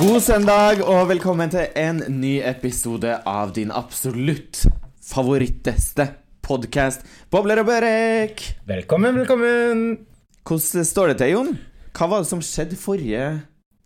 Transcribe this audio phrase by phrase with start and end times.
[0.00, 4.62] God søndag og velkommen til en ny episode av din absolutt
[5.04, 6.06] favoritteste
[6.40, 8.40] podkast, Bobler og Børek.
[8.64, 9.82] Velkommen, velkommen.
[10.48, 11.52] Hvordan står det til, Jon?
[11.92, 13.26] Hva var det som skjedde forrige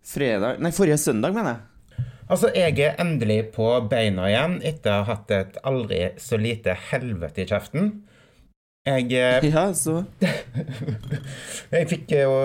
[0.07, 2.07] fredag Nei, forrige søndag, mener jeg.
[2.29, 6.77] Altså, jeg er endelig på beina igjen etter å ha hatt et aldri så lite
[6.93, 7.91] helvete i kjeften.
[8.85, 10.03] Jeg, eh, Ja, så
[11.73, 12.35] jeg fikk jo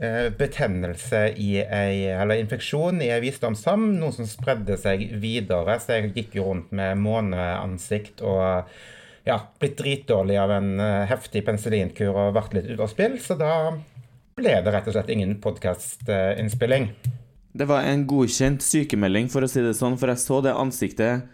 [0.00, 5.98] eh, betennelse i ei Eller infeksjon i ei visdomsham, noe som spredde seg videre, så
[5.98, 8.72] jeg gikk jo rundt med måneansikt og
[9.28, 13.36] ja, blitt dritdårlig av en eh, heftig penicillinkur og vært litt ute av spill, så
[13.38, 13.52] da
[14.38, 16.88] ble det rett og slett ingen podkastinnspilling.
[17.52, 21.28] Det var en godkjent sykemelding, for å si det sånn, for jeg så det ansiktet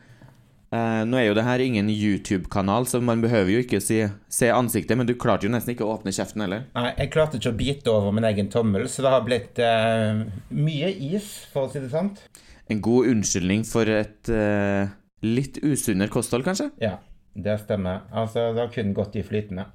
[0.75, 4.01] eh, Nå er jo det her ingen YouTube-kanal, så man behøver jo ikke si,
[4.33, 6.67] se ansiktet, men du klarte jo nesten ikke å åpne kjeften heller.
[6.77, 10.25] Nei, jeg klarte ikke å bite over min egen tommel, så det har blitt eh,
[10.55, 12.25] mye is, for å si det sant.
[12.69, 14.91] En god unnskyldning for et eh,
[15.25, 16.71] litt usunnere kosthold, kanskje?
[16.83, 16.99] Ja,
[17.35, 18.05] det stemmer.
[18.13, 19.69] Altså, det har kun gått i flytende.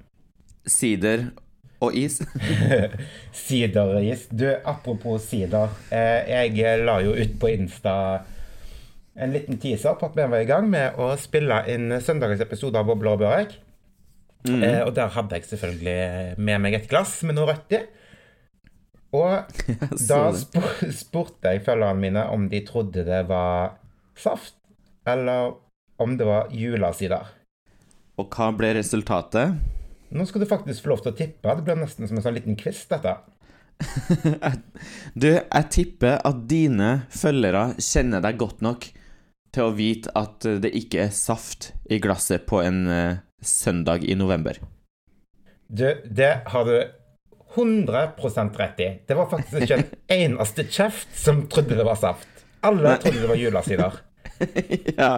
[0.64, 1.32] Sider
[1.84, 2.20] og is.
[3.44, 4.28] Sideris.
[4.30, 5.74] Du, apropos sider.
[5.90, 7.96] Eh, jeg la jo ut på Insta
[9.14, 12.80] en liten teaser på at vi var i gang med å spille inn søndagens episode
[12.80, 13.54] av Boble og Børek.
[14.44, 17.80] Eh, og der hadde jeg selvfølgelig med meg et glass med noe rødt i.
[19.14, 19.60] Og
[20.10, 20.42] da det.
[20.42, 23.78] sp spurte jeg følgerne mine om de trodde det var
[24.18, 24.58] saft,
[25.06, 25.54] eller
[26.02, 27.30] om det var julesider.
[28.18, 29.54] Og hva ble resultatet?
[30.14, 31.54] Nå skal du faktisk få lov til å tippe.
[31.54, 33.16] Det blir nesten som en sånn liten quiz, dette.
[35.18, 38.86] Du, jeg tipper at dine følgere kjenner deg godt nok
[39.54, 44.16] til å vite at det ikke er saft i glasset på en uh, søndag i
[44.18, 44.58] november.
[45.68, 46.76] Du, det har du
[47.54, 48.12] 100
[48.58, 48.88] rett i.
[49.06, 52.28] Det var faktisk ikke en eneste kjeft som trodde det var saft.
[52.64, 54.00] Alle trodde det var julesider.
[54.98, 55.12] ja.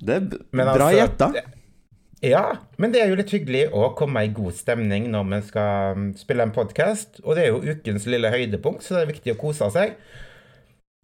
[0.00, 1.30] Det er Men bra altså, gjetta.
[2.24, 2.44] Ja,
[2.80, 6.06] men det er jo litt hyggelig å komme i god stemning når vi skal mm,
[6.18, 7.20] spille en podkast.
[7.24, 9.98] Og det er jo ukens lille høydepunkt, så det er viktig å kose seg.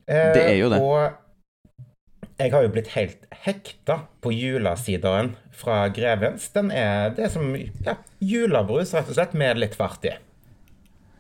[0.09, 0.81] Eh, Det er jo det.
[0.81, 1.19] Og
[2.41, 6.49] jeg har jo blitt helt hekta på julesideren fra Grevens.
[6.55, 10.15] Den er, det er som ja, julebrus, rett og slett, med litt fart i.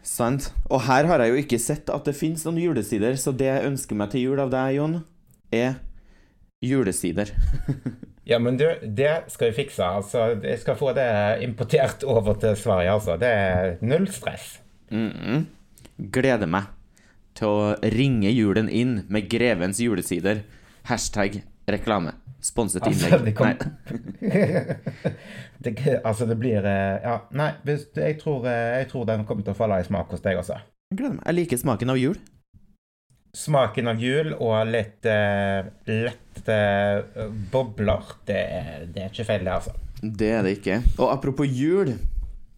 [0.06, 0.50] Sant.
[0.72, 3.68] Og her har jeg jo ikke sett at det finnes noen julesider, så det jeg
[3.68, 5.00] ønsker meg til jul av deg, Jon,
[5.52, 5.76] er
[6.64, 7.34] julesider.
[8.30, 9.82] Ja, men du, det skal vi fikse.
[9.82, 11.06] Altså, jeg skal få det
[11.42, 13.16] importert over til Sverige, altså.
[13.18, 14.60] Det er null stress.
[14.92, 15.48] Mhm.
[16.14, 16.68] Gleder meg
[17.34, 20.44] til å ringe julen inn med Grevens julesider.
[20.90, 21.40] Hashtag
[21.70, 22.16] reklame.
[22.40, 23.24] Sponset Altså, innlegg.
[23.24, 23.58] det kom-
[25.64, 29.52] det, altså, det blir eh, Ja, nei, jeg, tror, eh, jeg tror den kommer til
[29.52, 30.56] å falle i smak hos deg også.
[30.90, 31.26] Jeg gleder meg.
[31.28, 32.16] Jeg liker smaken av jul.
[33.36, 36.56] Smaken av jul og litt uh, lette
[37.14, 38.40] uh, bobler, det,
[38.90, 39.76] det er ikke feil, det, altså.
[40.02, 40.80] Det er det ikke.
[40.96, 41.92] Og apropos jul,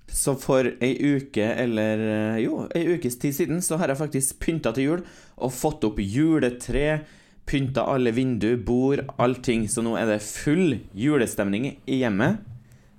[0.08, 4.38] så for ei uke eller eh, Jo, ei ukes tid siden så har jeg faktisk
[4.44, 5.04] pynta til jul
[5.42, 7.02] og fått opp juletre.
[7.48, 9.66] Pynta alle vinduer, bord, allting.
[9.68, 12.44] Så nå er det full julestemning i hjemmet.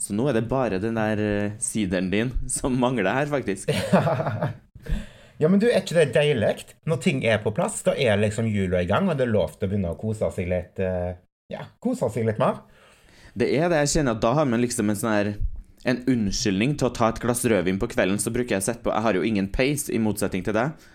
[0.04, 3.72] Så nå er det bare den der eh, sideren din som mangler her, faktisk.
[5.42, 6.76] Ja, men du, er ikke det deilig?
[6.88, 9.56] Når ting er på plass, da er liksom jula i gang, og det er lov
[9.58, 11.16] til å begynne å kose seg litt eh,
[11.52, 12.62] Ja, kose seg litt mer.
[13.34, 15.30] Det er det jeg kjenner at da har man liksom en sånn her
[15.90, 18.86] En unnskyldning til å ta et glass rødvin på kvelden, så bruker jeg å sette
[18.86, 20.86] på Jeg har jo ingen peis, i motsetning til deg.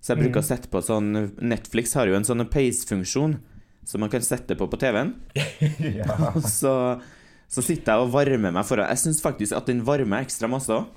[0.00, 1.10] Så jeg bruker å sette på sånn
[1.42, 3.38] Netflix har jo en sånn pace-funksjon
[3.88, 5.14] som man kan sette på på TV-en.
[6.00, 6.32] ja.
[6.60, 6.72] Så,
[7.48, 10.68] så sitter jeg og varmer meg foran Jeg syns faktisk at den varmer ekstra masse
[10.74, 10.90] òg.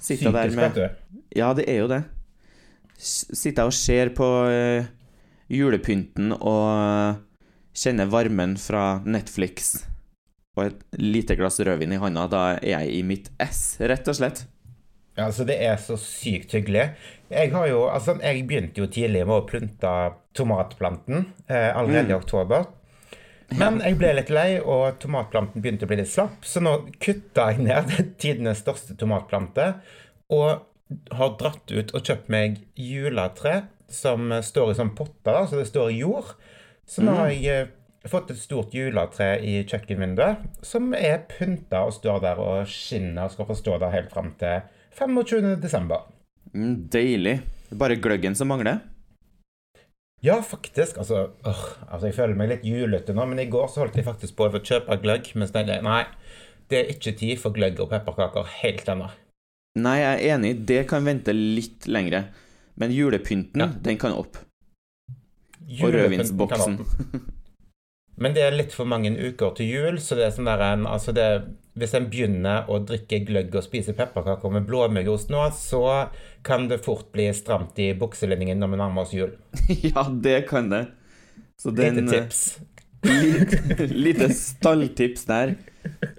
[0.00, 1.18] Sitter der Psykisk, med vet du.
[1.38, 2.00] Ja, det er jo det.
[2.98, 4.88] Sitter jeg og ser på eh,
[5.52, 7.20] julepynten og
[7.76, 9.76] kjenner varmen fra Netflix
[10.58, 12.26] og et lite glass rødvin i handa.
[12.32, 14.44] Da er jeg i mitt ess, rett og slett.
[15.24, 16.90] Altså Det er så sykt hyggelig.
[17.30, 19.94] Jeg har jo, altså jeg begynte jo tidlig med å plunte
[20.36, 22.68] tomatplanten eh, allerede i oktober.
[23.58, 27.48] Men jeg ble litt lei, og tomatplanten begynte å bli litt slapp, så nå kutta
[27.50, 29.72] jeg ned tidenes største tomatplante
[30.30, 30.66] og
[31.14, 35.90] har dratt ut og kjøpt meg juletre som står i sånn potter, så det står
[35.90, 36.34] i jord.
[36.86, 41.94] Så nå har jeg eh, fått et stort juletre i kjøkkenvinduet som er pynta og
[41.94, 44.62] står der og skinner og skal få stå der helt fram til
[44.98, 45.56] 25.
[45.62, 46.06] desember.
[46.54, 47.40] Mm, deilig.
[47.78, 48.80] Bare gløggen som mangler.
[50.22, 50.98] Ja, faktisk.
[50.98, 54.04] Altså, øh, altså, jeg føler meg litt julete nå, men i går så holdt jeg
[54.04, 55.30] faktisk på å kjøpe gløgg.
[55.34, 56.04] mens det er nei,
[56.68, 59.08] det er ikke tid for gløgg og pepperkaker helt ennå.
[59.80, 60.66] Nei, jeg er enig.
[60.66, 62.24] Det kan vente litt lengre.
[62.76, 63.66] Men julepynten, Ja.
[63.66, 64.36] den kan opp.
[65.80, 66.78] Og rødvinsboksen.
[68.20, 70.86] Men det er litt for mange uker til jul, så det er sånn der en
[70.88, 71.26] Altså, det
[71.80, 76.10] Hvis en begynner å drikke gløgg og spise pepperkaker med blåmuggost nå, så
[76.44, 79.32] kan det fort bli stramt i bukselinningen når vi nærmer oss jul.
[79.92, 80.84] ja, det kan det.
[81.60, 82.42] Så den, Lite tips.
[83.00, 85.54] Lite, lite stalltips der.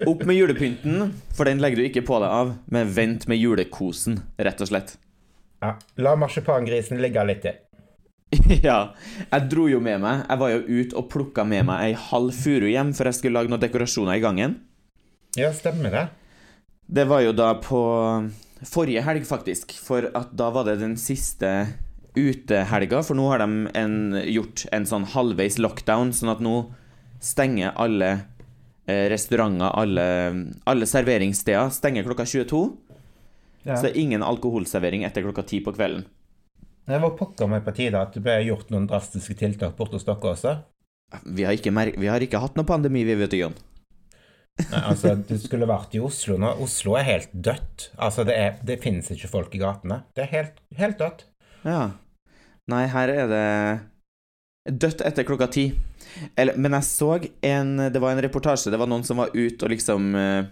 [0.06, 4.18] Opp med julepynten, for den legger du ikke på deg av, men vent med julekosen,
[4.42, 4.96] rett og slett.
[5.62, 7.60] Ja, La marsipangrisen ligge litt til.
[8.68, 8.78] ja.
[9.28, 12.32] Jeg dro jo med meg Jeg var jo ute og plukka med meg ei halv
[12.36, 14.58] furu hjem, for jeg skulle lage noen dekorasjoner i gangen.
[15.38, 16.06] Ja, stemmer det.
[16.92, 17.80] Det var jo da på
[18.68, 19.72] forrige helg, faktisk.
[19.80, 21.52] For at da var det den siste
[22.16, 23.00] utehelga.
[23.06, 23.96] For nå har de en,
[24.28, 26.56] gjort en sånn halvveis lockdown, sånn at nå
[27.22, 28.10] stenger alle
[28.90, 30.06] eh, restauranter, alle,
[30.68, 32.64] alle serveringssteder stenger klokka 22.
[33.62, 33.76] Ja.
[33.76, 36.04] Så det er ingen alkoholservering etter klokka 10 på kvelden.
[36.86, 40.06] Det var pokker meg på tide at det ble gjort noen drastiske tiltak borte hos
[40.06, 40.54] dere også.
[41.28, 43.54] Vi har, vi har ikke, hatt noen pandemi, vi, vet du, Jon.
[44.60, 46.54] Nei, altså, Du skulle vært i Oslo nå.
[46.64, 47.90] Oslo er helt dødt.
[47.96, 50.02] Altså, Det, er, det finnes ikke folk i gatene.
[50.16, 51.26] Det er helt, helt dødt.
[51.68, 51.92] Ja.
[52.72, 53.46] Nei, her er det
[54.82, 55.68] dødt etter klokka ti.
[56.38, 57.14] Eller, men jeg så
[57.46, 58.72] en Det var en reportasje.
[58.72, 60.50] Det var noen som var ute og liksom uh, eh,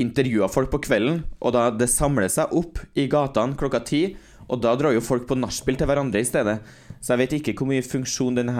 [0.00, 1.24] intervjua folk på kvelden.
[1.40, 4.04] Og da det samler seg opp i gatene klokka ti
[4.50, 6.58] og da drar jo folk på nachspiel til hverandre i stedet.
[6.98, 8.54] Så jeg vet ikke hvor mye funksjon denne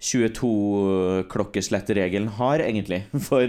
[0.00, 3.00] 22-klokkeslettregelen eh, har, egentlig.
[3.28, 3.46] For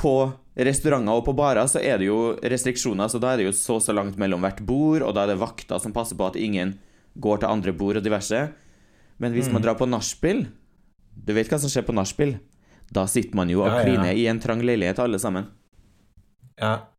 [0.00, 0.14] på
[0.60, 3.80] restauranter og på barer så er det jo restriksjoner, så da er det jo så
[3.82, 6.68] så langt mellom hvert bord, og da er det vakter som passer på at ingen
[7.20, 8.40] går til andre bord og diverse.
[9.20, 9.54] Men hvis mm.
[9.56, 10.40] man drar på nachspiel
[11.12, 12.38] Du vet hva som skjer på nachspiel?
[12.88, 14.16] Da sitter man jo og ja, kliner ja.
[14.16, 15.44] i en trang leilighet, alle sammen.
[16.58, 16.90] Ja,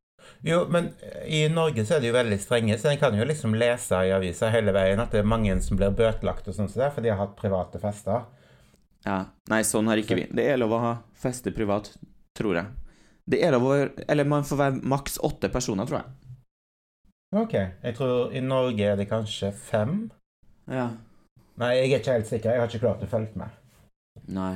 [0.43, 0.89] jo, men
[1.25, 4.13] i Norge så er det jo veldig strenge, så en kan jo liksom lese i
[4.15, 7.11] avisa hele veien at det er mange som blir bøtelagt og sånn så for de
[7.13, 8.23] har hatt private fester.
[9.05, 9.19] Ja.
[9.49, 10.25] Nei, sånn har ikke vi.
[10.33, 11.91] Det er lov å ha feste privat,
[12.37, 12.97] tror jeg.
[13.31, 13.75] Det er lov å
[14.07, 16.17] Eller man får være maks åtte personer, tror jeg.
[17.37, 17.53] OK.
[17.55, 20.09] Jeg tror i Norge er det kanskje fem.
[20.69, 20.89] Ja.
[21.61, 22.51] Nei, jeg er ikke helt sikker.
[22.51, 23.57] Jeg har ikke klart å følge med.
[24.33, 24.55] Nei.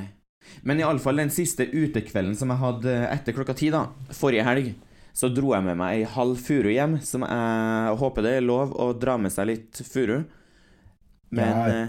[0.66, 4.74] Men iallfall den siste utekvelden som jeg hadde etter klokka ti, da, forrige helg,
[5.16, 8.74] så dro jeg med meg ei halv furu hjem, som jeg håper det er lov
[8.76, 10.18] å dra med seg litt furu.
[11.36, 11.86] Men ja.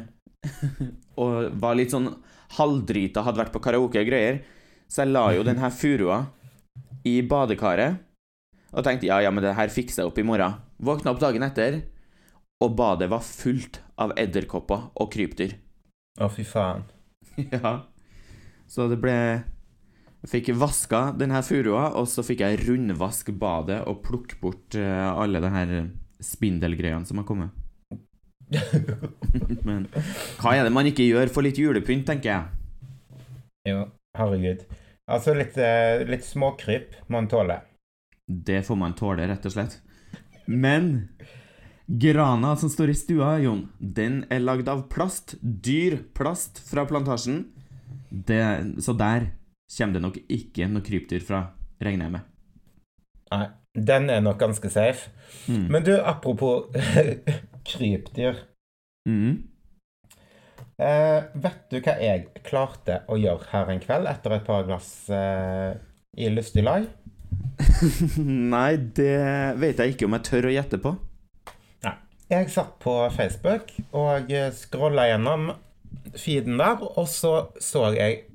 [1.21, 2.11] Og var litt sånn
[2.55, 4.39] halvdrita, hadde vært på karaoke og greier.
[4.87, 6.21] Så jeg la jo den her furua
[7.07, 8.03] i badekaret
[8.71, 10.59] og tenkte ja, ja, men det her fikser jeg opp i morgen.
[10.77, 11.81] Våkna opp dagen etter,
[12.63, 15.55] og badet var fullt av edderkopper og krypdyr.
[16.21, 16.85] Å, fy faen.
[17.53, 17.73] ja.
[18.69, 19.17] Så det ble
[20.25, 25.41] Fikk vaska denne furua, og så fikk jeg rundvask badet og plukke bort uh, alle
[25.43, 25.73] de her
[26.23, 27.53] spindelgreiene som har kommet.
[29.67, 29.85] Men
[30.39, 33.29] hva er det man ikke gjør for litt julepynt, tenker jeg.
[33.69, 33.85] Jo,
[34.17, 34.65] herregud.
[35.07, 37.61] Altså, litt, uh, litt småkryp må man tåle.
[38.27, 39.77] Det får man tåle, rett og slett.
[40.47, 41.07] Men
[41.87, 45.37] grana som står i stua, Jon, den er lagd av plast.
[45.41, 47.45] Dyr plast fra plantasjen.
[48.09, 48.41] Det,
[48.83, 49.29] så der
[49.71, 51.43] kommer det nok ikke noe krypdyr fra,
[51.83, 52.33] regner jeg med.
[53.27, 55.11] Nei, den er nok ganske safe.
[55.47, 55.67] Mm.
[55.73, 56.71] Men du, apropos
[57.69, 58.39] krypdyr.
[59.07, 59.43] Mm.
[60.77, 65.09] Eh, vet du hva jeg klarte å gjøre her en kveld etter et par glass
[65.09, 65.73] eh,
[66.17, 66.85] i lystig lag?
[68.53, 70.93] Nei, det vet jeg ikke om jeg tør å gjette på.
[71.85, 71.95] Nei.
[72.31, 75.49] Jeg satt på Facebook og scrolla gjennom
[76.17, 77.33] feeden der, og så
[77.63, 78.27] så jeg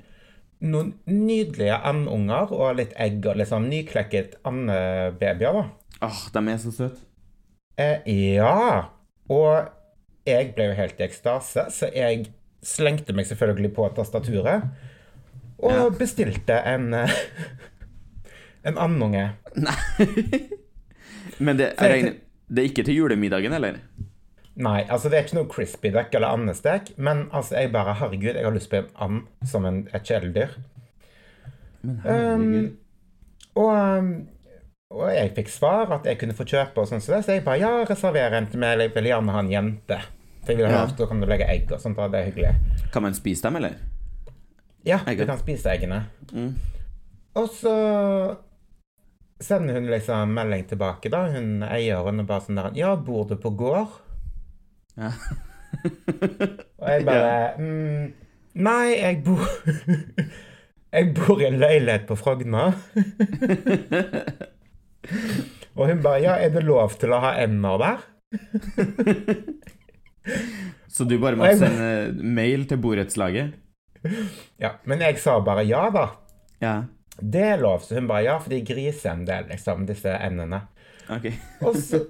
[0.63, 5.59] noen nydelige andunger og litt egg og liksom nyklekket andebabyer.
[5.59, 5.65] da.
[6.03, 7.03] Åh, oh, de er så søte.
[7.81, 8.89] Eh, ja.
[9.33, 12.29] Og jeg ble jo helt i ekstase, så jeg
[12.63, 14.69] slengte meg selvfølgelig på tastaturet
[15.63, 15.87] og ja.
[15.95, 17.17] bestilte en eh,
[18.69, 19.29] en andunge.
[19.59, 19.77] Nei
[21.43, 22.13] Men det, er,
[22.47, 23.81] det er ikke til julemiddagen, eller?
[24.55, 28.35] Nei, altså det er ikke noe crispy duck eller andestek, men altså jeg bare Herregud,
[28.37, 30.59] jeg har lyst på en and som en, et kjæledyr.
[31.83, 32.67] Men herregud.
[32.67, 32.77] Um,
[33.55, 34.11] og, um,
[34.93, 37.73] og, jeg fikk svar at jeg kunne få kjøpe, og sånn så, jeg bare ja,
[37.89, 39.99] reserver en til meg, jeg vil gjerne ha en jente.
[40.43, 40.85] For jeg vil ha, ja.
[40.99, 42.79] Da kan du legge egg og sånt, og det er hyggelig.
[42.93, 43.81] Kan man spise dem, eller?
[44.85, 45.25] Ja, Egget.
[45.25, 46.05] du kan spise eggene.
[46.33, 46.57] Mm.
[47.39, 47.75] Og så
[49.43, 53.39] sender hun liksom melding tilbake, da, hun eieren, og bare sånn der Ja, bor du
[53.41, 53.95] på gård?
[55.01, 55.11] Ja.
[56.83, 58.13] og jeg bare mm,
[58.61, 59.47] Nei, jeg bor
[60.93, 62.67] Jeg bor i en leilighet på Frogna.
[65.79, 68.03] og hun bare Ja, er det lov til å ha ender der?
[70.93, 73.57] Så du bare måtte sende mail til borettslaget?
[74.61, 76.11] Ja, Men jeg sa bare ja, da.
[76.61, 76.75] Ja.
[77.17, 77.81] Det er lov.
[77.87, 80.61] Så hun bare ja, for de griser en del, liksom, disse endene.
[81.09, 81.33] Okay.
[81.65, 82.05] Og så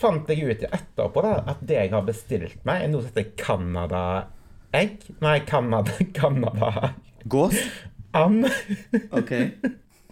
[0.00, 3.28] fant jeg ut etterpå da, at det jeg har bestilt meg, er noe som heter
[3.40, 4.92] Canada-egg.
[5.22, 6.68] Nei, Canada Canada
[7.30, 7.58] Gås?
[8.16, 8.40] And.
[9.14, 9.32] Ok.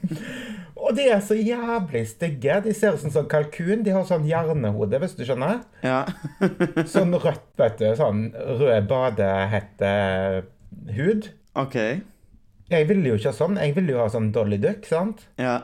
[0.79, 2.61] Og de er så jævlig stygge.
[2.65, 3.83] De ser ut som sånn kalkun.
[3.83, 5.59] De har sånn hjernehode, hvis du skjønner.
[5.83, 6.05] Ja.
[6.93, 7.89] Sånn rødt, vet du.
[7.99, 8.31] Sånn
[8.61, 11.23] rød badehettehud.
[11.59, 11.77] Ok.
[12.71, 13.59] Jeg ville jo ikke ha sånn.
[13.59, 15.19] Jeg ville jo ha sånn Dolly Duck, sant?
[15.41, 15.57] Ja.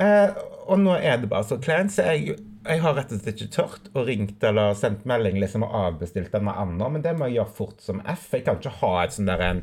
[0.00, 0.28] Eh,
[0.66, 3.54] og nå er det bare så kleint, så jeg, jeg har rett og slett ikke
[3.54, 7.38] tørt å ringt eller sendt melding liksom og avbestilt denne anda, men det må jeg
[7.40, 8.26] gjøre fort som F.
[8.36, 9.62] Jeg kan ikke ha et sånn der en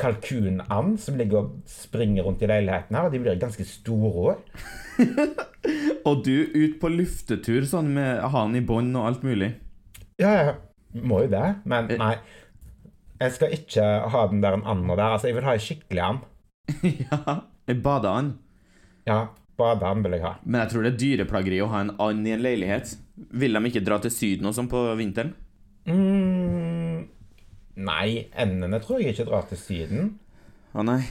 [0.00, 4.36] kalkunand som ligger og springer rundt i leiligheten her, og de blir ganske store.
[6.08, 9.50] Og du ut på luftetur sånn med han i bånd og alt mulig?
[10.20, 12.14] Ja, jeg må jo det, men nei.
[13.20, 15.16] Jeg skal ikke ha den der anda der.
[15.16, 16.22] Altså, jeg vil ha en skikkelig and.
[17.04, 17.36] ja.
[17.68, 18.32] En badeand?
[19.08, 19.20] Ja,
[19.60, 20.34] badeand vil jeg ha.
[20.44, 22.94] Men jeg tror det er dyreplageri å ha en and i en leilighet.
[23.40, 25.34] Vil de ikke dra til Syden og sånn på vinteren?
[25.88, 27.04] Mm,
[27.86, 30.14] nei, endene tror jeg ikke drar til Syden.
[30.72, 31.02] Å nei.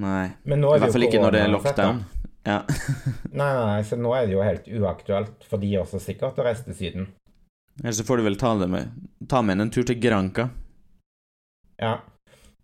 [0.00, 0.26] Nei.
[0.48, 2.04] I er hvert fall ikke når det er lockdown.
[2.42, 2.62] Ja.
[3.30, 6.64] Nei, nei, så nå er det jo helt uaktuelt for de også sikkert å reise
[6.66, 7.04] til Syden.
[7.78, 8.96] Eller så får du vel ta, med,
[9.30, 10.48] ta med en tur til Granca.
[11.78, 12.00] Ja.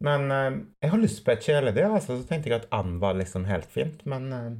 [0.02, 3.16] Men eh, jeg har lyst på et kjæledyr, altså, så tenkte jeg at and var
[3.18, 4.50] liksom helt fint, men eh,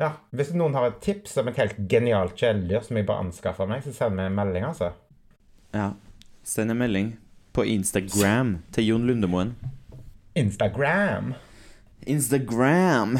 [0.00, 3.68] Ja, hvis noen har et tips om et helt genialt kjæledyr som jeg bare anskaffer
[3.68, 4.94] meg, så send meg en melding, altså.
[5.76, 5.90] Ja.
[6.40, 7.10] Send en melding
[7.52, 9.52] på Instagram til Jon Lundemoen.
[10.40, 11.34] Instagram.
[12.08, 13.18] Instagram.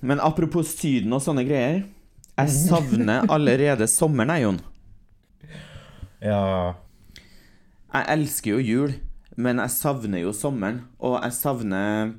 [0.00, 1.84] Men apropos Syden og sånne greier.
[2.38, 4.60] Jeg savner allerede sommeren, jeg, Jon.
[6.22, 6.74] Ja.
[7.94, 8.94] Jeg elsker jo jul,
[9.38, 10.82] men jeg savner jo sommeren.
[10.98, 12.16] Og jeg savner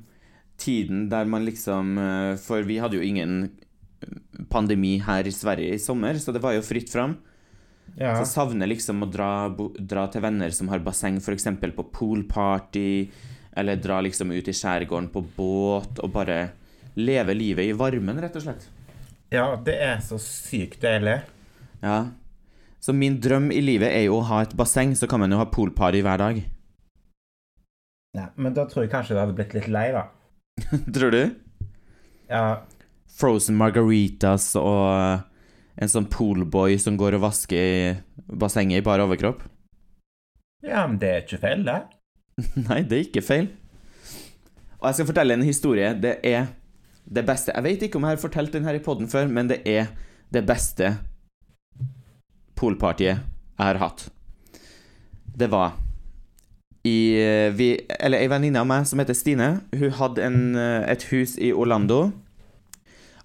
[0.60, 3.50] tiden der man liksom eh, For vi hadde jo ingen
[4.50, 7.16] pandemi her i Sverige i sommer, så det var jo fritt fram.
[7.96, 8.14] ja.
[8.14, 11.48] Så jeg savner liksom å dra, dra til venner som har basseng, f.eks.
[11.76, 13.10] på poolparty,
[13.56, 16.50] eller dra liksom ut i skjærgården på båt, og bare
[16.98, 18.68] leve livet i varmen, rett og slett.
[19.30, 21.20] ja, det er så sykt deilig.
[21.82, 22.10] Ja.
[22.80, 25.38] Så min drøm i livet er jo å ha et basseng, så kan man jo
[25.38, 26.40] ha poolparty hver dag.
[28.16, 30.08] Ja, men da tror jeg kanskje du hadde blitt litt lei, da.
[30.94, 31.20] Tror du?
[32.30, 32.62] Ja,
[33.18, 35.26] Frozen margaritas og
[35.80, 39.42] en sånn poolboy som går og vasker i bassenget i bar overkropp?
[40.60, 41.80] ja men det er ikke feil, det.
[42.68, 43.50] Nei, det er ikke feil.
[44.80, 45.92] Og jeg skal fortelle en historie.
[45.96, 46.50] Det er
[47.10, 49.48] det beste Jeg vet ikke om jeg har fortalt den her i poden før, men
[49.50, 49.90] det er
[50.32, 50.94] det beste
[52.56, 53.20] poolpartyet jeg
[53.58, 54.08] har hatt.
[55.36, 55.76] Det var
[56.84, 56.96] i
[57.56, 61.52] vi, Eller ei venninne av meg som heter Stine, hun hadde en, et hus i
[61.52, 62.10] Orlando.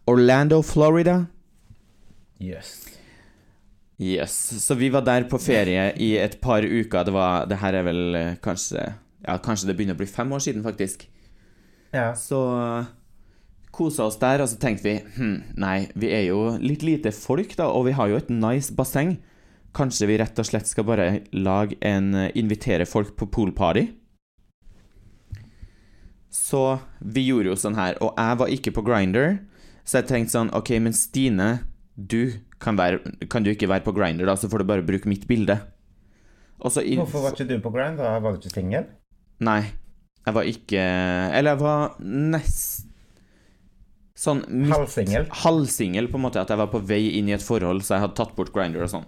[0.06, 1.26] Orlando, Florida.
[2.40, 2.86] Yes.
[3.98, 4.36] Yes.
[4.66, 7.04] Så vi var der på ferie i et par uker.
[7.08, 8.94] Det var Det her er vel eh, kanskje
[9.26, 11.08] Ja, kanskje det begynner å bli fem år siden, faktisk.
[11.96, 12.14] Ja.
[12.14, 12.40] Så
[13.76, 17.56] kosa oss der, og så tenkte vi hm, nei, vi er jo litt lite folk,
[17.58, 19.18] da, og vi har jo et nice basseng.
[19.76, 23.88] Kanskje vi rett og slett skal bare lage en eh, Invitere folk på poolparty?
[26.36, 29.40] Så vi gjorde jo sånn her, og jeg var ikke på Grinder,
[29.86, 31.50] så jeg tenkte sånn OK, men Stine,
[31.96, 33.00] du kan, være,
[33.30, 35.60] kan du ikke være på Grinder, da, så får du bare bruke mitt bilde.
[36.66, 38.02] I- Hvorfor var ikke du på Grindr?
[38.24, 38.86] Var du ikke singel?
[39.44, 39.62] Nei,
[40.26, 40.80] jeg var ikke
[41.36, 42.86] Eller jeg var nest
[44.16, 45.26] Sånn midt- Halvsingel?
[45.44, 46.40] Halvsingel, på en måte.
[46.40, 48.86] At jeg var på vei inn i et forhold, så jeg hadde tatt bort Grinder
[48.86, 49.06] og sånn.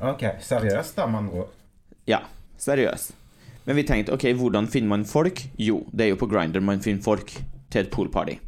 [0.00, 1.50] OK, seriøst, da, med andre ord.
[2.08, 2.22] Ja,
[2.58, 3.12] seriøst.
[3.66, 5.44] Men vi tenkte ok, hvordan finner man folk?
[5.60, 7.28] Jo, det er jo på Grinder man finner folk
[7.70, 8.38] til et poolparty.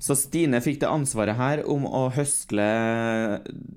[0.00, 2.68] Så Stine fikk det ansvaret her om å høsle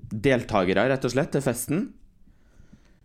[0.08, 1.82] deltakere, rett og slett, til festen.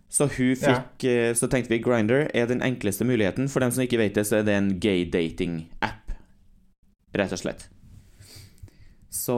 [0.10, 1.34] Så hun fikk ja.
[1.38, 3.50] Så tenkte vi Grinder er den enkleste muligheten.
[3.52, 6.16] For dem som ikke vet det, så er det en gay dating-app,
[7.20, 7.68] rett og slett.
[9.14, 9.36] Så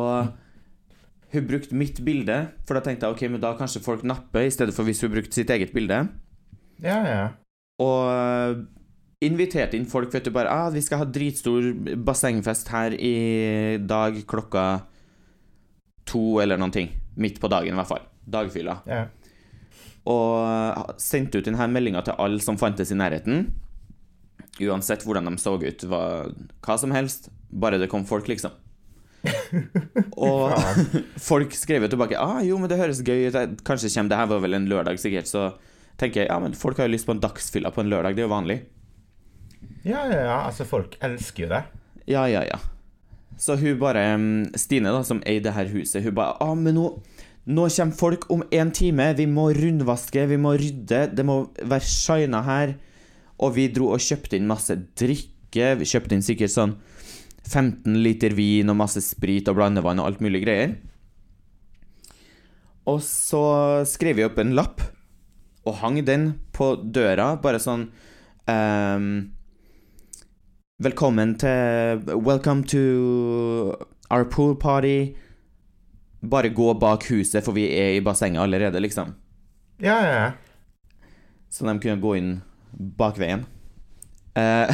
[1.32, 4.54] hun brukte mitt bilde, for da tenkte jeg ok, men da kanskje folk napper, i
[4.54, 6.04] stedet for hvis hun brukte sitt eget bilde.
[6.84, 7.26] Ja, ja.
[7.82, 8.68] Og
[9.22, 14.18] inviterte inn folk, vet du, bare ah, 'Vi skal ha dritstor bassengfest her i dag
[14.28, 14.82] klokka
[16.06, 16.90] to', eller noen ting.
[17.16, 18.08] Midt på dagen, i hvert fall.
[18.26, 18.82] Dagfylla.
[18.88, 19.08] ja.
[20.10, 23.52] Og sendte ut denne meldinga til alle som fantes i nærheten.
[24.60, 25.86] Uansett hvordan de så ut.
[25.86, 26.02] Hva,
[26.66, 27.30] hva som helst.
[27.52, 28.52] Bare det kom folk, liksom.
[30.18, 30.56] Og
[31.30, 33.62] folk skrev jo tilbake ah, jo, men det høres gøy ut.
[33.62, 35.30] Kanskje kommer Det her var vel en lørdag, sikkert.
[35.30, 35.52] Så
[36.02, 38.18] tenker jeg ja, men folk har jo lyst på en dagsfylla på en lørdag.
[38.18, 38.64] Det er jo vanlig.
[39.84, 40.38] Ja, ja, ja.
[40.46, 41.64] Altså, folk elsker jo det.
[42.10, 42.60] Ja, ja, ja.
[43.42, 44.04] Så hun bare
[44.60, 46.86] Stine, da, som eier det her huset, hun bare ah, men nå,
[47.50, 49.12] nå kommer folk om en time.
[49.18, 51.08] Vi må rundvaske, vi må rydde.
[51.16, 52.76] Det må være shina her.
[53.42, 55.74] Og vi dro og kjøpte inn masse drikke.
[55.80, 56.78] Vi kjøpte inn sikkert sånn
[57.50, 60.78] 15 liter vin og masse sprit og blandevann og alt mulig greier.
[62.90, 63.44] Og så
[63.90, 64.82] skrev vi opp en lapp
[65.66, 67.88] og hang den på døra, bare sånn
[68.50, 69.30] ehm,
[70.82, 72.80] Velkommen til Welcome to
[74.10, 75.14] our pool party.
[76.26, 79.12] Bare gå bak huset, for vi er i bassenget allerede, liksom.
[79.82, 80.32] Ja, ja, ja.
[81.52, 82.32] Så de kunne gå inn
[82.98, 83.44] bakveien.
[84.34, 84.74] Eh,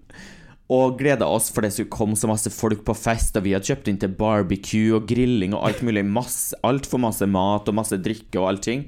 [0.76, 3.66] og gleda oss, for det skulle komme så masse folk på fest, og vi hadde
[3.66, 6.04] kjøpt inn til barbecue og grilling og alt mulig.
[6.06, 8.86] Masse, Altfor masse mat og masse drikke og allting.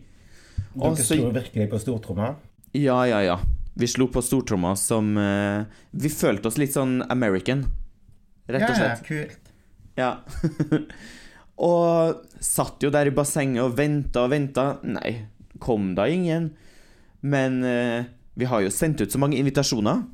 [0.74, 2.34] Dere så- sto virkelig på stortromma.
[2.74, 3.38] Ja, ja, ja.
[3.74, 7.64] Vi slo på stortromma som uh, Vi følte oss litt sånn American,
[8.46, 9.00] rett og slett.
[9.00, 9.54] Ja, kult.
[9.98, 10.10] Ja.
[11.70, 14.66] og satt jo der i bassenget og venta og venta.
[14.86, 15.16] Nei,
[15.62, 16.52] kom da ingen.
[17.24, 18.04] Men uh,
[18.38, 20.04] vi har jo sendt ut så mange invitasjoner.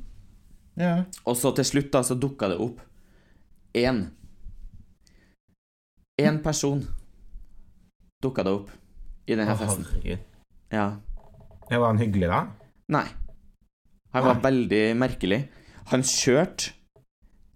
[0.79, 0.95] Ja.
[1.27, 2.81] Og så til slutt da, så dukka det opp
[3.77, 4.05] én.
[6.21, 6.81] Én person
[8.21, 8.69] dukka det opp
[9.25, 9.85] i denne oh, festen.
[9.89, 10.27] herregud.
[10.71, 10.85] Ja.
[11.69, 12.45] Ja, Var han hyggelig, da?
[12.91, 13.07] Nei.
[14.13, 15.45] Han var veldig merkelig.
[15.91, 16.73] Han kjørte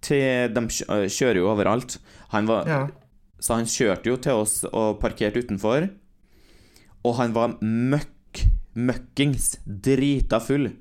[0.06, 1.98] til De kjører jo overalt.
[2.34, 2.88] Han var, Ja.
[3.40, 5.90] Så han kjørte jo til oss og parkerte utenfor.
[7.06, 10.72] Og han var møkk, møkkings, drita full.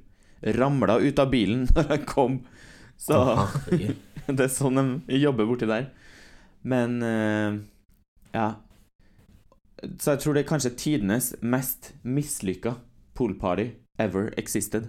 [0.44, 2.38] Ramla ut av bilen når han kom.
[2.96, 3.18] Så
[4.28, 5.90] det er sånn de jobber borti der.
[6.62, 7.00] Men
[8.32, 8.48] ja.
[10.00, 12.78] Så jeg tror det er kanskje tidenes mest mislykka
[13.18, 14.88] poolparty ever existed.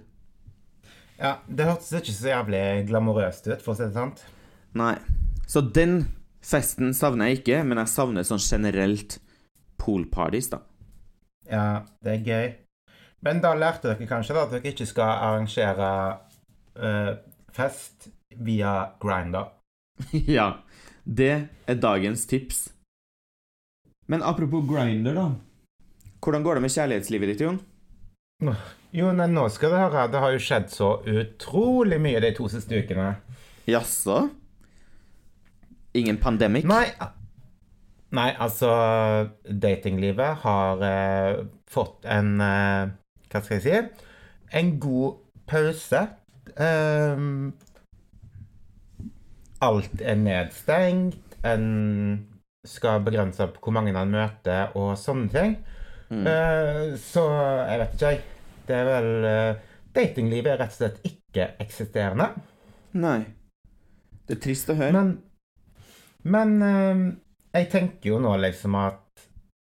[1.18, 4.22] Ja, Det hørtes ikke så jævlig glamorøst ut, for å si det sant.
[4.76, 4.94] Nei.
[5.48, 6.02] Så den
[6.44, 9.18] festen savner jeg ikke, men jeg savner sånn generelt
[9.80, 10.60] poolparties, da.
[11.46, 11.66] Ja,
[12.04, 12.46] det er gøy.
[13.26, 15.90] Men da lærte dere kanskje da at dere ikke skal arrangere
[16.76, 17.12] øh,
[17.54, 19.54] fest via Grinder.
[20.38, 20.52] ja.
[21.06, 21.34] Det
[21.70, 22.64] er dagens tips.
[24.10, 25.26] Men apropos grinder, da.
[26.22, 27.60] Hvordan går det med kjærlighetslivet ditt, Jon?
[28.96, 30.06] Jo, nei, nå skal du høre.
[30.08, 33.10] Det har jo skjedd så utrolig mye de to siste ukene.
[33.68, 34.22] Jaså?
[35.96, 36.64] Ingen pandemic?
[36.68, 36.86] Nei,
[38.16, 38.70] nei altså
[39.44, 42.94] Datinglivet har eh, fått en eh,
[43.28, 44.06] Hva skal jeg si?
[44.56, 45.18] En god
[45.50, 46.00] pause.
[46.56, 47.52] Um,
[49.66, 51.36] alt er nedstengt.
[51.44, 51.66] En
[52.64, 55.58] skal begrense opp hvor mange han møter, og sånne ting.
[56.08, 57.26] Eh, så
[57.66, 58.24] jeg vet ikke, jeg.
[58.66, 62.28] Det er vel eh, Datinglivet er rett og slett ikke-eksisterende.
[63.00, 63.20] Nei.
[64.26, 64.92] Det er trist å høre.
[64.92, 65.12] Men,
[66.26, 67.02] men eh,
[67.60, 69.02] jeg tenker jo nå liksom at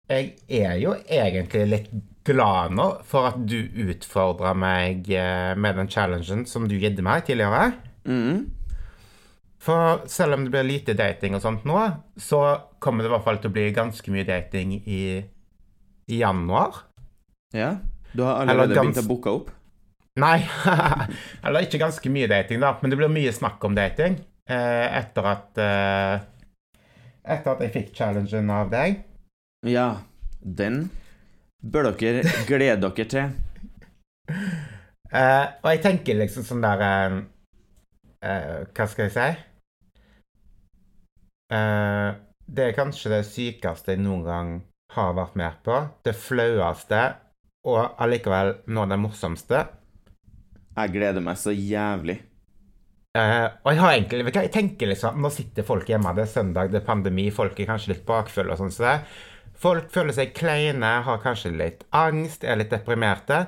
[0.07, 0.33] jeg
[0.63, 1.89] er jo egentlig litt
[2.27, 3.57] glad nå for at du
[3.87, 7.71] utfordra meg eh, med den challengen som du gidde meg tidligere.
[8.07, 8.47] Mm.
[9.63, 11.79] For selv om det blir lite dating og sånt nå,
[12.19, 12.41] så
[12.83, 15.01] kommer det i hvert fall til å bli ganske mye dating i,
[16.07, 16.83] i januar.
[17.55, 17.77] Ja.
[18.13, 19.51] Du har allerede gans- begynt å booke opp?
[20.17, 20.39] Nei,
[21.45, 24.15] eller ikke ganske mye dating, da, men det blir mye snakk om dating
[24.49, 26.15] eh, etter at eh,
[27.27, 29.01] Etter at jeg fikk challengen av deg.
[29.67, 29.97] Ja.
[30.39, 30.85] Den
[31.59, 33.35] bør dere glede dere til.
[35.07, 37.13] Eh, og jeg tenker liksom sånn der eh,
[38.27, 39.27] eh, Hva skal jeg si?
[41.55, 42.09] Eh,
[42.47, 44.49] det er kanskje det sykeste jeg noen gang
[44.97, 45.77] har vært med på.
[46.03, 46.99] Det flaueste,
[47.65, 49.63] og allikevel noe av det morsomste.
[50.77, 52.19] Jeg gleder meg så jævlig.
[53.17, 56.27] Uh, og jeg har egentlig vet du Jeg tenker liksom Nå sitter folk hjemme, det
[56.27, 58.73] er søndag, det er pandemi, folk er kanskje litt bakfulle og sånn.
[58.73, 58.97] Så det.
[59.57, 63.47] Folk føler seg kleine, har kanskje litt angst, er litt deprimerte.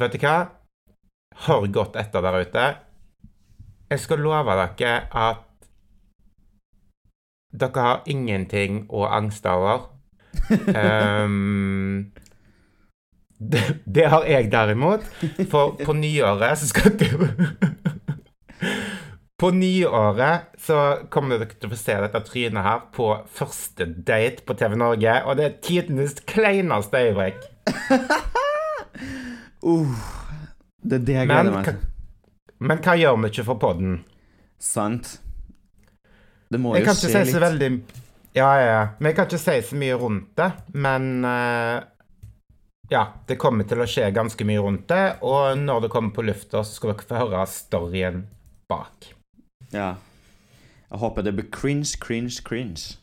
[0.00, 0.38] Vet du hva?
[1.44, 2.64] Hør godt etter der ute.
[3.90, 5.46] Jeg skal love dere at
[7.50, 9.88] dere har ingenting å angste over.
[10.78, 12.12] Ehm,
[13.40, 15.04] det, det har jeg derimot.
[15.50, 17.06] For på nyåret så skal du
[19.40, 20.76] På nyåret så
[21.08, 25.14] kommer dere til å få se dette trynet her på første date på TV Norge,
[25.24, 27.46] og det er tidenes kleineste øyeblikk.
[29.64, 29.96] Uh,
[30.84, 31.80] det er det jeg gleder meg til.
[32.68, 33.96] men hva gjør vi ikke for podden?
[34.60, 35.14] Sant.
[36.52, 37.32] Det må Jeg jo skje si litt.
[37.32, 37.70] så veldig
[38.36, 38.82] Ja, ja, ja.
[38.98, 40.50] Men jeg kan ikke si så mye rundt det.
[40.76, 41.80] Men eh,
[42.90, 45.04] ja, det kommer til å skje ganske mye rundt det.
[45.22, 48.24] Og når det kommer på lufta, så skal dere få høre storyen
[48.70, 49.12] bak.
[49.70, 49.94] Ja.
[50.90, 52.96] Jeg håper det blir cringe, cringe, cringe.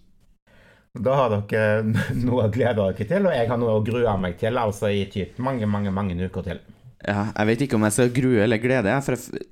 [0.97, 1.86] Da har dere
[2.28, 5.06] noe å glede dere til, og jeg har noe å grue meg til, altså i
[5.12, 6.62] typ mange, mange, mange uker til.
[7.06, 9.47] Ja, jeg vet ikke om jeg skal grue eller glede, for jeg,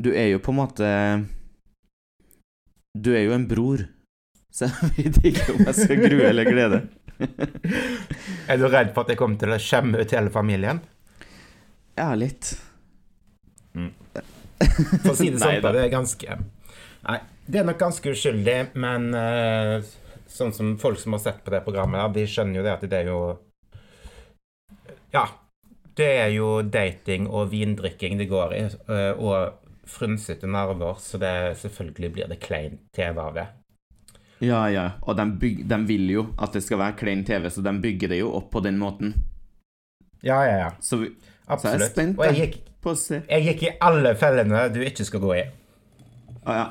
[0.00, 0.86] du er jo på en måte
[2.98, 3.84] Du er jo en bror,
[4.50, 4.66] så
[4.98, 6.82] jeg vet ikke om jeg skal grue eller glede.
[8.50, 10.80] Er du redd for at jeg kommer til å skjemme ut hele familien?
[11.94, 12.54] Ja, litt.
[15.02, 16.36] For å si det sånn, det er ganske
[17.04, 17.16] Nei,
[17.50, 19.84] det er nok ganske uskyldig, men uh,
[20.30, 22.86] sånn som folk som har sett på det programmet, her, de skjønner jo det at
[22.88, 23.18] det er jo
[25.14, 25.26] Ja.
[25.94, 31.34] Det er jo dating og vindrikking det går i, uh, og frynsete nerver, så det
[31.60, 33.44] selvfølgelig blir det klein TV av det.
[34.44, 34.84] Ja, ja.
[35.08, 38.12] Og de, byg, de vil jo at det skal være klein TV, så de bygger
[38.12, 39.14] det jo opp på den måten.
[40.24, 40.70] Ja, ja, ja.
[40.80, 41.92] Så, vi, så jeg er Absolutt.
[41.92, 43.20] spent Og jeg gikk, på å se.
[43.28, 45.44] jeg gikk i alle fellene du ikke skal gå i.
[46.44, 46.66] Å ja.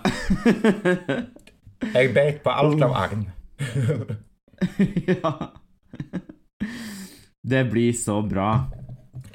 [1.94, 3.26] Jeg beit på alt av agn.
[5.10, 5.32] ja.
[7.44, 8.50] Det blir så bra.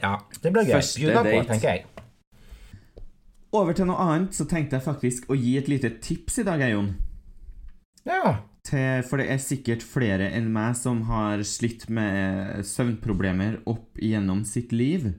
[0.00, 0.78] Ja, det blir gøy.
[0.78, 1.42] Første på, date.
[1.50, 1.84] tenker jeg.
[3.58, 6.62] Over til noe annet, så tenkte jeg faktisk å gi et lite tips i dag,
[6.70, 6.94] Jon.
[8.08, 8.38] Ja.
[8.68, 14.42] Til, for det er sikkert flere enn meg som har slitt med søvnproblemer opp igjennom
[14.48, 15.12] sitt liv.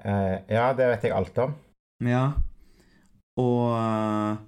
[0.00, 1.54] Uh, ja, det vet jeg alt om.
[2.02, 2.24] Ja.
[3.40, 4.40] Og øh,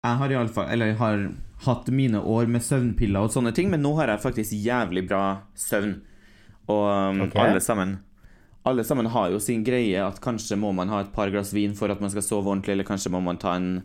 [0.00, 1.24] jeg har iallfall Eller jeg har
[1.66, 5.22] hatt mine år med søvnpiller og sånne ting, men nå har jeg faktisk jævlig bra
[5.58, 5.98] søvn.
[6.70, 7.42] Og okay.
[7.42, 7.98] Alle sammen
[8.68, 11.74] Alle sammen har jo sin greie at kanskje må man ha et par glass vin
[11.76, 13.82] for at man skal sove ordentlig, eller kanskje må man ta en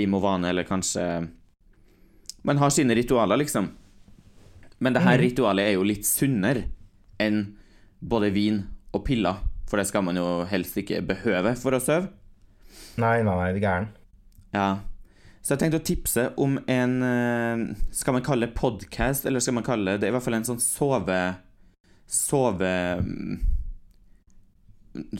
[0.00, 1.04] Imovane, eller kanskje
[2.42, 3.70] Man har sine ritualer, liksom.
[4.82, 5.22] Men det her mm.
[5.22, 6.66] ritualet er jo litt sunnere
[7.22, 7.44] enn
[8.02, 9.38] både vin og piller,
[9.70, 12.10] for det skal man jo helst ikke behøve for å sove.
[12.98, 13.86] Nei, nei, nei, det er gæren.
[14.52, 14.66] Ja.
[15.42, 19.56] Så jeg tenkte å tipse om en eh, Skal man kalle det podcast, eller skal
[19.56, 21.22] man kalle det Det er i hvert fall en sånn sove...
[22.06, 22.74] Sove...
[23.02, 23.40] mm,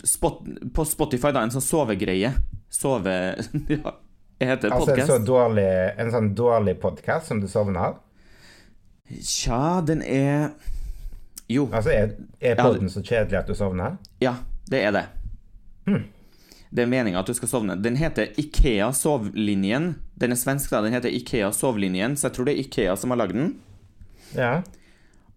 [0.04, 0.42] Spot,
[0.76, 1.42] på Spotify, da.
[1.42, 2.34] En sånn sovegreie.
[2.70, 3.16] Sove...
[3.72, 3.96] Ja,
[4.42, 5.66] det heter Altså en, så dårlig,
[6.02, 8.00] en sånn dårlig podkast som du sovner av?
[9.22, 10.50] Tja, den er
[11.50, 11.66] Jo.
[11.72, 13.98] Altså, er, er Ja, podden så kjedelig at du sovner?
[14.22, 14.36] Ja,
[14.70, 15.04] det er det.
[15.86, 16.04] Hmm.
[16.72, 17.74] Det er meninga at du skal sovne.
[17.84, 19.90] Den heter Ikea Sovlinjen.
[20.16, 20.80] Den er svensk, da.
[20.80, 23.50] Den heter Ikea Sovlinjen, så jeg tror det er Ikea som har lagd den.
[24.32, 24.62] Ja.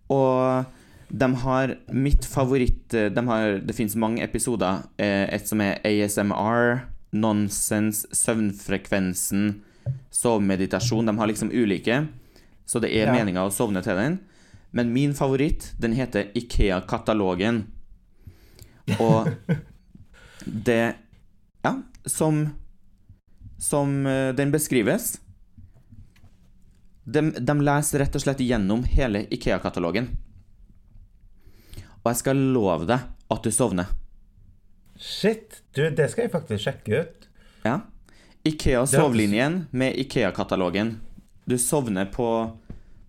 [0.07, 0.63] Og
[1.11, 4.85] de har mitt favoritt de har, Det fins mange episoder.
[4.97, 6.85] Eh, Et som er ASMR,
[7.15, 9.62] nonsens, søvnfrekvensen,
[10.12, 11.06] sovemeditasjon.
[11.10, 12.08] De har liksom ulike,
[12.65, 13.13] så det er Ja.
[13.13, 14.19] meninga å sovne til den.
[14.75, 17.63] Men min favoritt, den heter Ikea-katalogen.
[18.99, 19.30] Og
[20.45, 20.95] det
[21.63, 21.71] Ja,
[22.06, 22.56] som
[23.58, 25.15] Som eh, den beskrives
[27.06, 30.08] de, de leser rett og slett gjennom hele Ikea-katalogen.
[32.01, 32.99] Og jeg skal love deg
[33.30, 33.91] at du sovner.
[34.95, 35.62] Shit.
[35.75, 37.27] Du, det skal jeg faktisk sjekke ut.
[37.65, 37.79] Ja.
[38.45, 40.99] Ikea-sovlinjen med Ikea-katalogen.
[41.45, 42.27] Du sovner på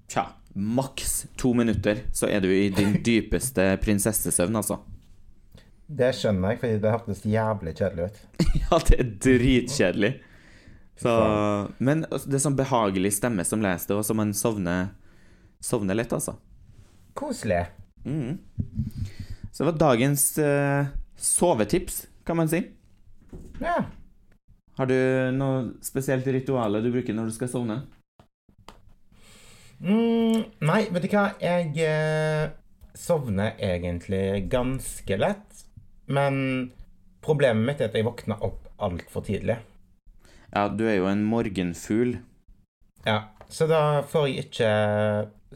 [0.09, 4.81] tja, maks to minutter, så er du i din dypeste prinsessesøvn, altså.
[5.87, 8.22] Det skjønner jeg, fordi det hørtes jævlig kjedelig ut.
[8.66, 10.12] Ja, det er dritkjedelig.
[10.99, 11.12] Så,
[11.79, 14.88] men det er sånn behagelig stemme som leser det, og så man sovner,
[15.62, 16.35] sovner lett, altså.
[17.16, 17.66] Koselig.
[18.09, 18.38] Mm.
[19.53, 22.62] Så det var dagens eh, sovetips, kan man si.
[23.61, 23.81] Ja.
[24.76, 24.96] Har du
[25.33, 27.79] noe spesielt ritual du bruker når du skal sovne?
[29.81, 31.31] Mm, nei, vet du hva?
[31.40, 32.52] Jeg eh,
[32.96, 35.64] sovner egentlig ganske lett.
[36.07, 36.70] Men
[37.24, 39.59] problemet mitt er at jeg våkner opp altfor tidlig.
[40.52, 42.18] Ja, du er jo en morgenfugl.
[43.07, 44.70] Ja, så da får jeg ikke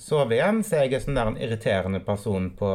[0.01, 2.71] sove igjen, så jeg er sånn der en irriterende person på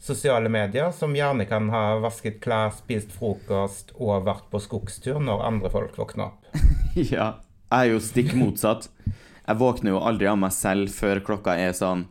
[0.00, 5.44] sosiale medier som gjerne kan ha vasket klær, spist frokost og vært på skogstur når
[5.46, 6.62] andre folk våkner opp.
[7.14, 7.34] ja.
[7.70, 8.88] Jeg er jo stikk motsatt.
[9.06, 12.08] Jeg våkner jo aldri av meg selv før klokka er sånn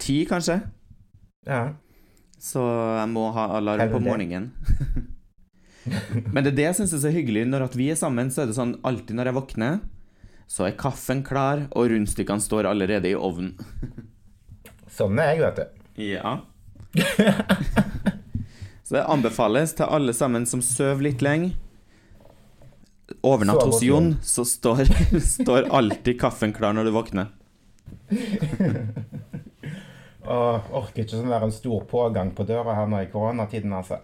[0.00, 0.58] ti, kanskje.
[1.48, 1.62] Ja.
[2.40, 2.60] Så
[2.98, 4.50] jeg må ha alarm på morgenen.
[6.34, 7.46] Men det er det jeg syns er så hyggelig.
[7.48, 9.80] Når vi er sammen, så er det sånn alltid når jeg våkner,
[10.50, 13.54] så er kaffen klar, og rundstykkene står allerede i ovnen.
[14.90, 15.84] Sånn er jeg, vet du.
[16.10, 16.32] Ja.
[18.84, 21.52] så det anbefales til alle sammen som sover litt lenge.
[23.22, 24.84] overnatt Så hos Jon, så står,
[25.34, 27.26] står alltid kaffen klar når du våkner.
[30.30, 33.98] Og orker ikke sånn der en stor pågang på døra her nå i koronatiden, altså.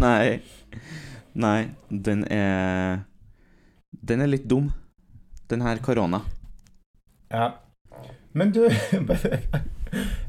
[0.00, 0.40] Nei.
[1.36, 3.02] Nei, den er
[3.90, 4.70] Den er litt dum,
[5.50, 6.22] den her korona.
[7.32, 7.56] Ja.
[8.36, 8.68] Men du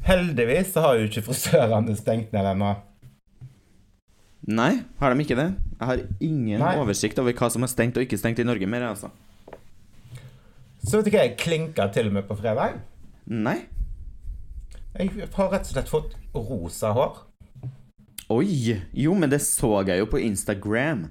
[0.08, 2.74] Heldigvis så har jo ikke frisørene stengt ned ennå.
[4.48, 5.48] Nei, har de ikke det?
[5.76, 6.74] Jeg har ingen Nei.
[6.80, 9.10] oversikt over hva som er stengt og ikke stengt i Norge mer, altså.
[10.80, 12.78] Så vet du hva jeg klinka til med på fredag?
[13.28, 13.58] Nei.
[14.96, 17.18] Jeg har rett og slett fått rosa hår.
[18.32, 18.78] Oi!
[18.96, 21.06] Jo, men det så jeg jo på Instagram.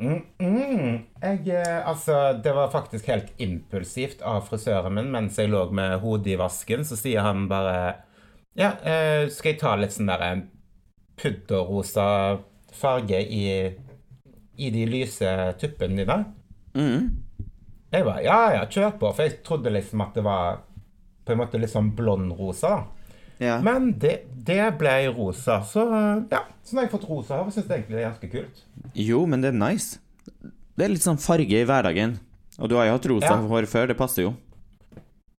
[0.00, 0.98] Mm, mm.
[1.20, 5.98] Jeg, eh, altså, det var faktisk helt impulsivt av frisøren min mens jeg lå med
[6.00, 6.86] hodet i vasken.
[6.88, 8.06] Så sier han bare
[8.58, 10.46] Ja, eh, skal jeg ta litt sånn der en
[11.20, 12.40] pudderrosa
[12.72, 13.44] farge i,
[14.56, 16.18] i de lyse tuppene dine?
[16.74, 17.10] Mm.
[17.92, 19.12] Jeg bare Ja, ja, kjør på.
[19.12, 20.64] For jeg trodde liksom at det var
[21.26, 22.86] på en måte litt sånn blond-rosa.
[23.40, 23.56] Ja.
[23.64, 25.62] Men det, det ble rosa.
[25.64, 25.86] Så
[26.30, 28.62] ja, så nå har jeg fått rosa her, og syns egentlig det er ganske kult.
[28.96, 30.00] Jo, men det er nice.
[30.76, 32.18] Det er litt sånn farge i hverdagen.
[32.60, 33.40] Og du har jo hatt rosa Ja.
[33.48, 34.34] hår før, det passer jo.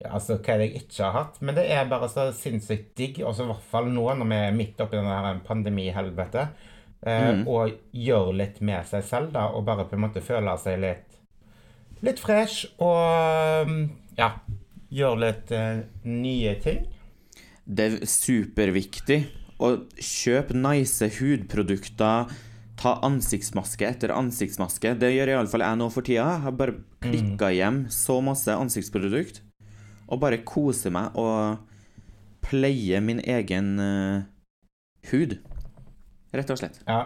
[0.00, 1.40] Ja, altså, hva er det jeg ikke har hatt?
[1.44, 4.38] Men det er bare så sinnssykt digg, og så i hvert fall nå når vi
[4.46, 6.64] er midt oppi denne pandemihelvetet,
[7.04, 7.42] eh, mm.
[7.52, 11.18] og gjør litt med seg selv, da, og bare på en måte føler seg litt
[12.00, 13.82] litt fresh, og mm,
[14.16, 14.30] ja,
[14.88, 16.86] gjøre litt uh, nye ting.
[17.70, 19.20] Det er superviktig
[19.62, 22.30] å kjøpe nice hudprodukter.
[22.80, 24.96] Ta ansiktsmaske etter ansiktsmaske.
[24.98, 26.24] Det gjør iallfall jeg nå for tida.
[26.24, 29.42] Jeg har bare klikka hjem så masse ansiktsprodukt.
[30.10, 31.60] Og bare koser meg og
[32.42, 34.24] pleier min egen uh,
[35.12, 35.36] hud.
[36.34, 36.80] Rett og slett.
[36.88, 37.04] Ja.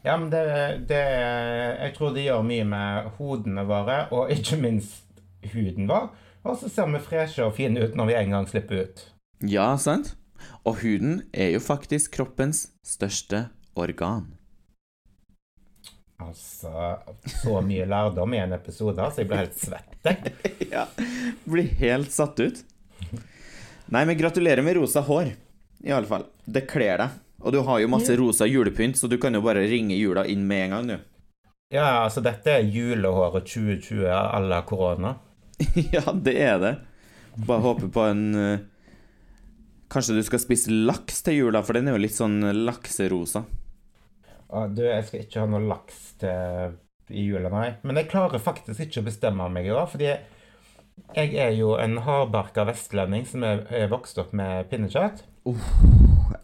[0.00, 0.42] Ja, men det,
[0.88, 6.10] det Jeg tror det gjør mye med hodene våre, og ikke minst huden vår.
[6.44, 9.02] Og så ser vi freshe og fine ut når vi en gang slipper ut.
[9.40, 10.16] Ja, sant?
[10.68, 13.46] Og huden er jo faktisk kroppens største
[13.78, 14.26] organ.
[16.20, 20.10] Altså Så mye lærdom i en episode, så jeg blir helt svett.
[20.74, 20.84] ja.
[21.48, 22.60] Blir helt satt ut.
[23.90, 25.32] Nei, men gratulerer med rosa hår.
[25.80, 26.26] I alle fall.
[26.44, 27.16] Det kler deg.
[27.40, 30.44] Og du har jo masse rosa julepynt, så du kan jo bare ringe jula inn
[30.46, 30.98] med en gang, du.
[31.72, 35.14] Ja, altså dette er julehåret 2020 à la korona.
[35.94, 36.74] ja, det er det.
[37.46, 38.66] Bare håper på en eh,
[39.90, 43.42] Kanskje du skal spise laks til jula, for den er jo litt sånn lakserosa.
[44.74, 46.76] Du, jeg skal ikke ha noe laks til
[47.10, 47.68] i jula, nei.
[47.86, 50.12] Men jeg klarer faktisk ikke å bestemme meg i år, fordi
[51.16, 55.24] jeg er jo en hardbarka vestlending som er, er vokst opp med pinnekjøtt.
[55.48, 55.70] Uh.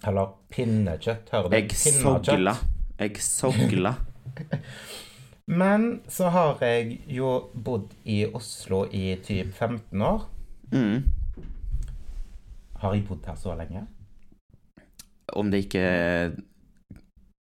[0.06, 1.58] Eller pinnekjøtt, hører du?
[1.58, 2.56] Jeg sogla.
[2.98, 3.94] Jeg sogla.
[5.60, 10.26] Men så har jeg jo bodd i Oslo i typ 15 år.
[10.72, 11.04] Mm.
[12.80, 13.86] Har jeg bodd her så lenge?
[15.36, 15.84] Om det ikke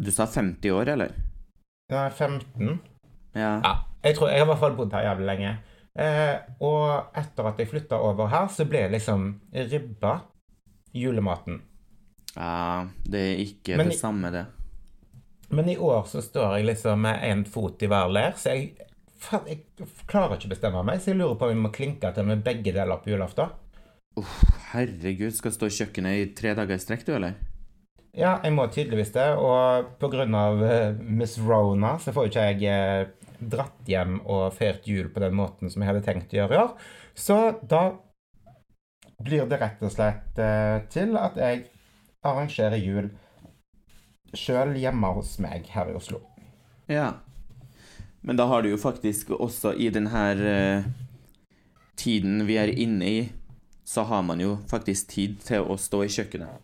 [0.03, 1.11] Du sa 50 år, eller?
[1.91, 2.79] Nei, 15.
[3.35, 3.59] Ja.
[3.63, 5.51] Ja, jeg tror jeg har i hvert fall bodd her jævlig lenge.
[5.95, 10.15] Eh, og etter at jeg flytta over her, så ble liksom ribba
[10.93, 11.61] julematen.
[12.35, 14.45] ja det er ikke Men det i- samme, det.
[15.49, 18.75] Men i år så står jeg liksom med én fot i hver leir, så jeg,
[19.47, 19.59] jeg
[20.07, 20.99] klarer ikke å bestemme meg.
[20.99, 23.49] Så jeg lurer på om jeg må klinke til med begge deler på julaften.
[24.73, 27.39] Herregud, skal stå i kjøkkenet i tre dager i strekk, du, eller?
[28.13, 29.26] Ja, jeg må tydeligvis det.
[29.41, 30.26] Og pga.
[30.30, 35.23] Uh, Miss Rona så får jo ikke jeg eh, dratt hjem og feirt jul på
[35.23, 36.76] den måten som jeg hadde tenkt å gjøre i år.
[37.17, 37.84] Så da
[39.23, 41.65] blir det rett og slett eh, til at jeg
[42.23, 43.12] arrangerer jul
[44.34, 46.21] sjøl hjemme hos meg her i Oslo.
[46.89, 47.19] Ja.
[48.21, 50.86] Men da har du jo faktisk også i denne eh,
[51.99, 53.23] tiden vi er inne i,
[53.83, 56.61] så har man jo faktisk tid til å stå i kjøkkenet.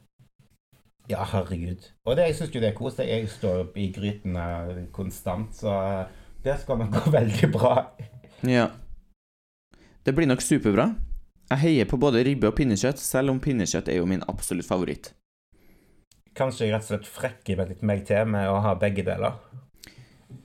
[1.09, 1.87] Ja, herregud.
[2.05, 3.09] Og det, jeg syns jo det er koselig.
[3.09, 7.75] Jeg står opp i grytene konstant, så eh, det skal nok gå veldig bra.
[8.45, 8.67] Ja.
[10.05, 10.91] Det blir nok superbra.
[11.49, 15.15] Jeg heier på både ribbe og pinnekjøtt, selv om pinnekjøtt er jo min absolutt favoritt.
[16.37, 19.41] Kanskje jeg rett og slett frekker meg litt meg til med å ha begge deler.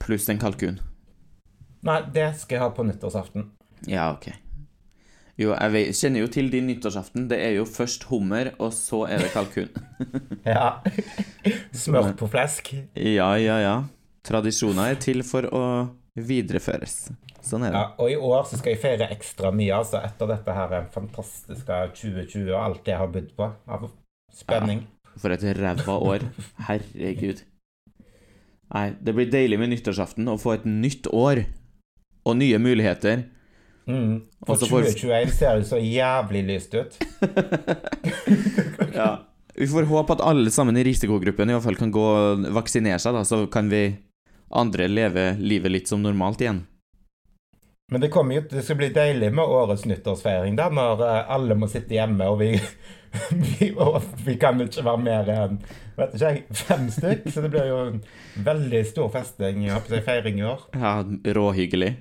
[0.01, 0.81] Pluss en kalkun.
[1.85, 3.51] Nei, det skal jeg ha på nyttårsaften.
[3.85, 4.31] Ja, ok.
[5.35, 7.25] Jo, jeg vet, kjenner jo til din nyttårsaften.
[7.27, 9.69] Det er jo først hummer, og så er det kalkun.
[10.45, 10.77] Ja.
[11.73, 12.71] Smørt på flesk.
[12.95, 13.75] ja, ja, ja.
[14.25, 15.63] Tradisjoner er til for å
[16.15, 17.09] videreføres.
[17.45, 17.81] Sånn er det.
[17.81, 21.81] Ja, og i år så skal jeg feire ekstra mye, altså, etter dette her fantastiske
[21.97, 23.89] 2020 og alt jeg har bydd på av
[24.33, 24.85] spenning.
[25.21, 26.25] For et ræva år.
[26.67, 27.43] Herregud.
[28.73, 31.43] Nei, det blir deilig med nyttårsaften å få et nytt år
[32.25, 33.27] og nye muligheter.
[33.87, 34.21] Mm.
[34.45, 36.97] For Og får- 2021 ser det så jævlig lyst ut.
[38.95, 39.25] Ja.
[39.55, 42.99] Vi får håpe at alle sammen i risikogruppen i hvert fall kan gå og vaksinere
[42.99, 43.85] seg, da, så kan vi
[44.55, 46.65] andre leve livet litt som normalt igjen.
[47.91, 51.55] Men det, kommer jo, det skal bli deilig med årets nyttårsfeiring, da, når eh, alle
[51.59, 52.49] må sitte hjemme, og vi,
[53.59, 55.59] vi, og vi kan ikke være mer enn
[55.95, 57.27] vet ikke jeg, fem stykk.
[57.31, 58.01] Så det blir jo en
[58.47, 59.63] veldig stor festing,
[60.07, 60.65] feiring i år.
[60.75, 60.97] Ja,
[61.37, 61.93] råhyggelig.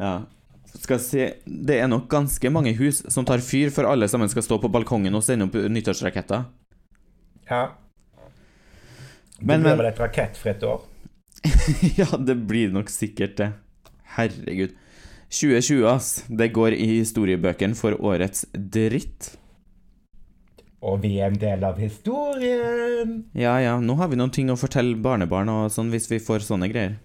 [0.00, 0.14] Ja.
[0.76, 4.44] Skal se Det er nok ganske mange hus som tar fyr for alle sammen skal
[4.44, 6.44] stå på balkongen og sende opp nyttårsraketter.
[7.50, 7.62] Ja.
[9.38, 10.82] Det Men- blir vel et rakettfritt år.
[12.00, 13.52] ja, det blir nok sikkert det.
[14.16, 14.72] Herregud.
[15.30, 16.24] 2020, ass.
[16.28, 19.36] Det går i historiebøkene for årets dritt.
[20.86, 23.24] Og vi er en del av historien.
[23.34, 26.44] Ja ja, nå har vi noen ting å fortelle barnebarn og sånn hvis vi får
[26.46, 26.98] sånne greier.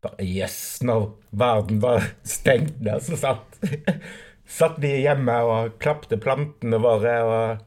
[0.00, 3.58] Bare yes, når verden var stengt ned, så satt,
[4.60, 7.66] satt vi hjemme og klapte plantene våre og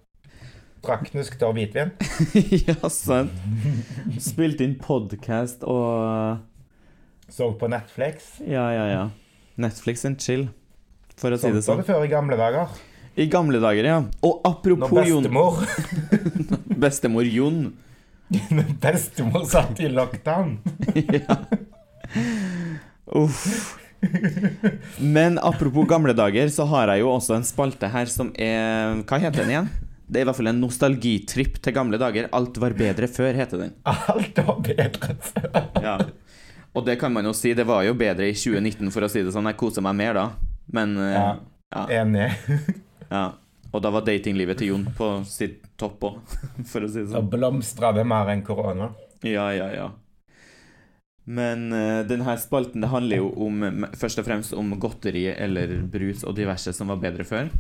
[0.84, 1.12] drakk
[1.46, 1.92] og hvitvin.
[2.68, 3.36] ja, sant.
[4.18, 6.42] Spilte inn podkast og
[7.34, 8.40] Så på Netflix.
[8.46, 9.04] Ja, ja, ja.
[9.62, 10.48] Netflix and chill,
[11.18, 11.84] for å si Sånn Sånn var sånn.
[11.84, 12.74] det før i gamle dager.
[13.14, 14.00] I gamle dager, ja.
[14.26, 15.62] Og apropos Jon bestemor,
[16.82, 17.62] Bestemor Jon.
[18.50, 20.58] når bestemor satt i lockdown.
[20.98, 21.38] ja.
[23.14, 23.80] Uff.
[25.00, 29.20] Men apropos gamle dager, så har jeg jo også en spalte her som er Hva
[29.24, 29.70] heter den igjen?
[30.04, 32.28] Det er i hvert fall en nostalgitripp til gamle dager.
[32.36, 33.72] Alt var bedre før, heter den.
[33.88, 35.62] Alt var bedre før.
[35.82, 35.96] Ja.
[36.76, 39.24] Og det kan man jo si, det var jo bedre i 2019, for å si
[39.24, 39.48] det sånn.
[39.50, 40.26] Jeg koser meg mer da.
[40.76, 41.32] Men eh, Ja.
[41.78, 41.86] ja.
[42.02, 42.28] Enig.
[43.10, 43.24] ja.
[43.74, 46.20] Og da var datinglivet til Jon på sitt topp òg,
[46.70, 47.32] for å si det Da sånn.
[47.32, 48.92] blomstra det mer enn korona.
[49.26, 49.88] Ja, ja, ja.
[51.26, 56.26] Men uh, denne spalten det handler jo om, først og fremst om godteri eller brus
[56.28, 57.52] og diverse som var bedre før.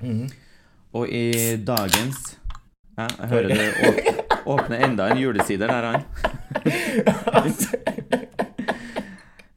[0.00, 0.30] Mhm.
[0.90, 2.38] Og i dagens
[2.98, 6.02] ja, Jeg hører det åp åpner enda en julesider der, han.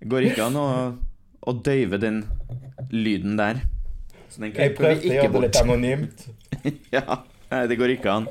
[0.03, 0.67] Går ikke an å,
[1.41, 2.19] å døyve den
[2.91, 3.63] lyden der.
[4.29, 6.27] Så den Jeg prøvde å gjøre det litt anonymt.
[6.93, 8.29] Ja, nei, det går ikke an.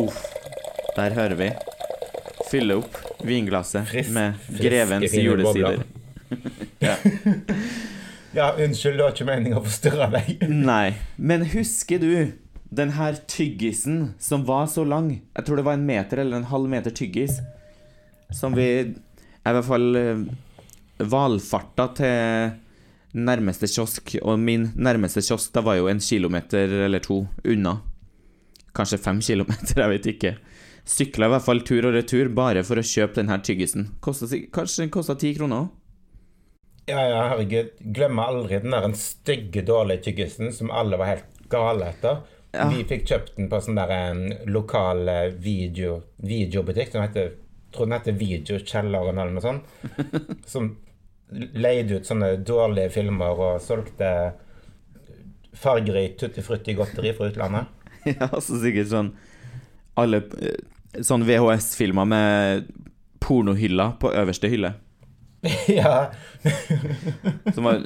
[0.00, 0.22] Uff.
[0.96, 1.50] Der hører vi.
[2.52, 5.82] Fylle opp vinglasset Frisk- med grevens julesider.
[6.86, 6.96] ja.
[8.32, 10.44] Ja, unnskyld, det var ikke meningen å forstyrre deg.
[10.48, 12.12] Nei, men husker du
[12.72, 15.10] den her tyggisen som var så lang?
[15.36, 17.40] Jeg tror det var en meter eller en halv meter tyggis.
[18.32, 18.94] Som vi i
[19.44, 20.22] hvert fall eh,
[21.12, 22.54] valfarta til
[23.12, 24.14] nærmeste kiosk.
[24.24, 27.76] Og min nærmeste kiosk da var jo en kilometer eller to unna.
[28.72, 30.34] Kanskje fem kilometer, jeg vet ikke.
[30.88, 33.92] Sykla i hvert fall tur og retur bare for å kjøpe denne tyggisen.
[34.02, 35.70] Kostet, kanskje den kosta ti kroner òg?
[36.90, 37.76] Ja, ja, herregud.
[37.94, 42.24] Glemmer aldri den der stygge, dårlige tyggisen som alle var helt gale etter.
[42.52, 42.66] Ja.
[42.68, 47.30] Vi fikk kjøpt den på sånn der en lokal eh, video, videobutikk som heter
[47.72, 49.64] tror den heter Videokjelleren eller noe sånt.
[50.52, 50.74] Som
[51.32, 54.10] leide ut sånne dårlige filmer og solgte
[55.56, 57.70] fargerikt tutti frutti godteri fra utlandet.
[58.02, 59.08] Ja, så sikkert sånn
[59.94, 60.56] Alle eh,
[61.00, 62.72] Sånn VHS-filmer med
[63.22, 64.74] pornohylla på øverste hylle.
[65.80, 66.10] ja.
[67.54, 67.80] Som var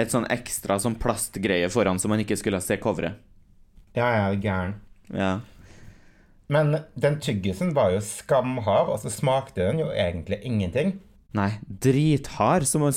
[0.00, 3.20] et sånn ekstra sånn plastgreie foran, så man ikke skulle se coveret.
[3.94, 4.78] ja, ja, gæren.
[5.12, 5.40] Ja.
[6.50, 10.96] Men den tyggisen var jo skamhard, og så smakte den jo egentlig ingenting.
[11.36, 12.66] Nei, drithard.
[12.66, 12.94] Så man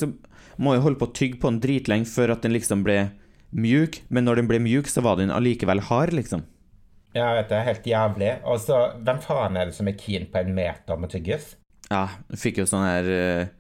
[0.58, 3.12] må jo holde på å tygge på den dritlenge før at den liksom ble
[3.54, 4.02] mjuk.
[4.10, 6.48] Men når den ble mjuk, så var den allikevel hard, liksom.
[7.14, 8.32] Ja, vet du, helt jævlig.
[8.50, 11.54] Og så, hvem faen er det som er keen på en meter med tyggis?
[11.92, 13.52] Ja, jeg fikk jo sånn her uh,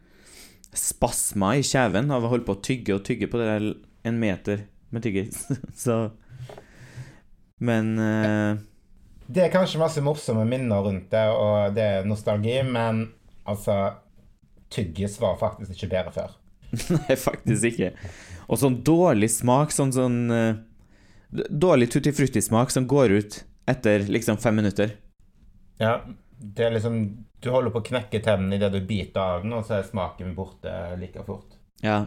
[0.73, 3.67] spasmer i kjeven av å holde på å tygge og tygge på det der
[4.09, 5.45] en meter med tyggis.
[5.85, 5.97] så
[7.63, 8.61] Men uh...
[9.33, 13.05] Det er kanskje masse morsomme minner rundt det, og det er nostalgi, men
[13.47, 13.99] altså
[14.73, 16.31] Tyggis var faktisk ikke bedre før.
[16.97, 17.91] Nei, faktisk ikke.
[18.49, 20.72] Og sånn dårlig smak, sånn sånn eh, d-
[21.49, 24.95] Dårlig tutti frutti-smak som går ut etter liksom fem minutter.
[25.81, 26.01] Ja,
[26.37, 26.97] det er liksom
[27.43, 30.35] Du holder på å knekke tennene idet du biter av den, og så er smaken
[30.37, 31.57] borte like fort.
[31.83, 32.05] Ja.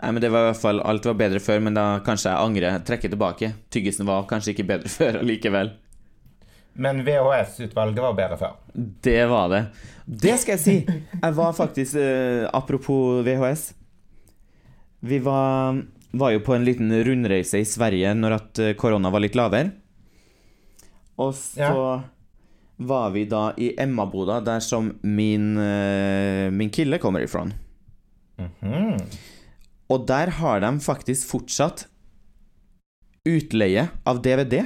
[0.00, 2.46] Nei, men det var i hvert fall Alt var bedre før, men da kanskje jeg
[2.46, 2.78] angrer.
[2.86, 3.52] Trekker tilbake.
[3.72, 5.74] Tyggisen var kanskje ikke bedre før allikevel.
[6.72, 8.56] Men VHS-utvalget var bedre før.
[9.04, 9.62] Det var det.
[10.06, 10.76] Det skal jeg si!
[11.20, 13.66] Jeg var faktisk eh, Apropos VHS.
[15.04, 15.82] Vi var,
[16.12, 19.72] var jo på en liten rundreise i Sverige når at eh, korona var litt lavere.
[21.18, 22.02] Og så Ja.
[22.78, 27.46] var vi da i Emmaboda, der som min, eh, min kille kommer ifra.
[28.38, 28.98] Mhm.
[29.90, 31.86] Og der har de faktisk fortsatt
[33.28, 34.64] utleie av DVD.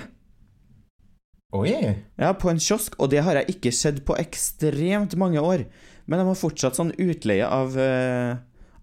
[1.53, 1.73] Oi.
[2.19, 5.67] Ja, på en kiosk, og det har jeg ikke sett på ekstremt mange år.
[6.07, 8.37] Men de har fortsatt sånn utleie av, eh,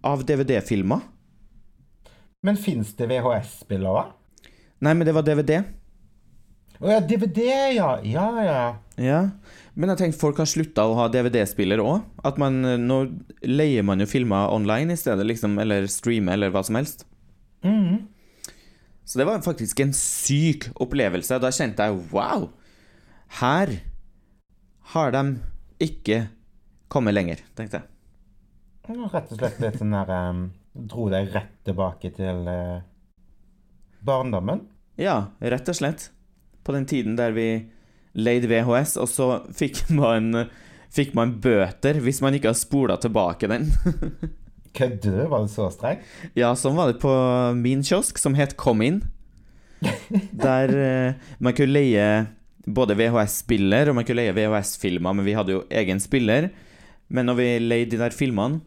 [0.04, 1.00] av DVD-filmer.
[2.44, 4.04] Men fins det VHS-spillere?
[4.84, 5.62] Nei, men det var DVD.
[6.82, 7.90] Å ja, DVD, ja.
[8.04, 8.62] Ja, ja.
[9.00, 9.20] Ja.
[9.74, 12.02] Men jeg tenkte folk har slutta å ha DVD-spiller òg.
[12.26, 12.98] At man eh, Nå
[13.46, 15.56] leier man jo filmer online i stedet, liksom.
[15.62, 17.06] Eller streamer, eller hva som helst.
[17.64, 18.10] Mhm.
[19.04, 21.36] Så det var faktisk en syk opplevelse.
[21.40, 22.46] Da kjente jeg wow!
[23.40, 23.72] Her
[24.94, 25.24] har de
[25.84, 26.22] ikke
[26.92, 27.90] kommet lenger, tenkte jeg.
[29.12, 30.40] Rett og slett litt sånn der um,
[30.74, 32.82] Dro deg rett tilbake til eh,
[34.04, 34.64] barndommen.
[34.98, 36.08] Ja, rett og slett.
[36.66, 37.48] På den tiden der vi
[38.14, 40.48] leide VHS, og så fikk man,
[40.94, 43.70] fikk man bøter hvis man ikke har spola tilbake den.
[44.74, 45.26] Kødder du?
[45.30, 46.06] Var det så strengt?
[46.34, 47.14] ja, sånn var det på
[47.54, 49.04] min kiosk, som het Kom inn.
[50.44, 52.06] Der eh, man kunne leie
[52.64, 56.48] både VHS-spiller og man kunne leie VHS-filmer, men vi hadde jo egen spiller.
[57.12, 58.62] Men når vi leide de der filmene,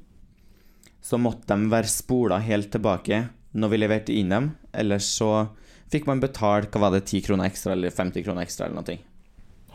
[1.04, 3.24] så måtte de være spola helt tilbake
[3.58, 4.52] når vi leverte inn dem.
[4.74, 5.48] Ellers så
[5.91, 8.98] fikk man betalt hva var det, 10 kroner ekstra eller 50 kroner ekstra eller noe.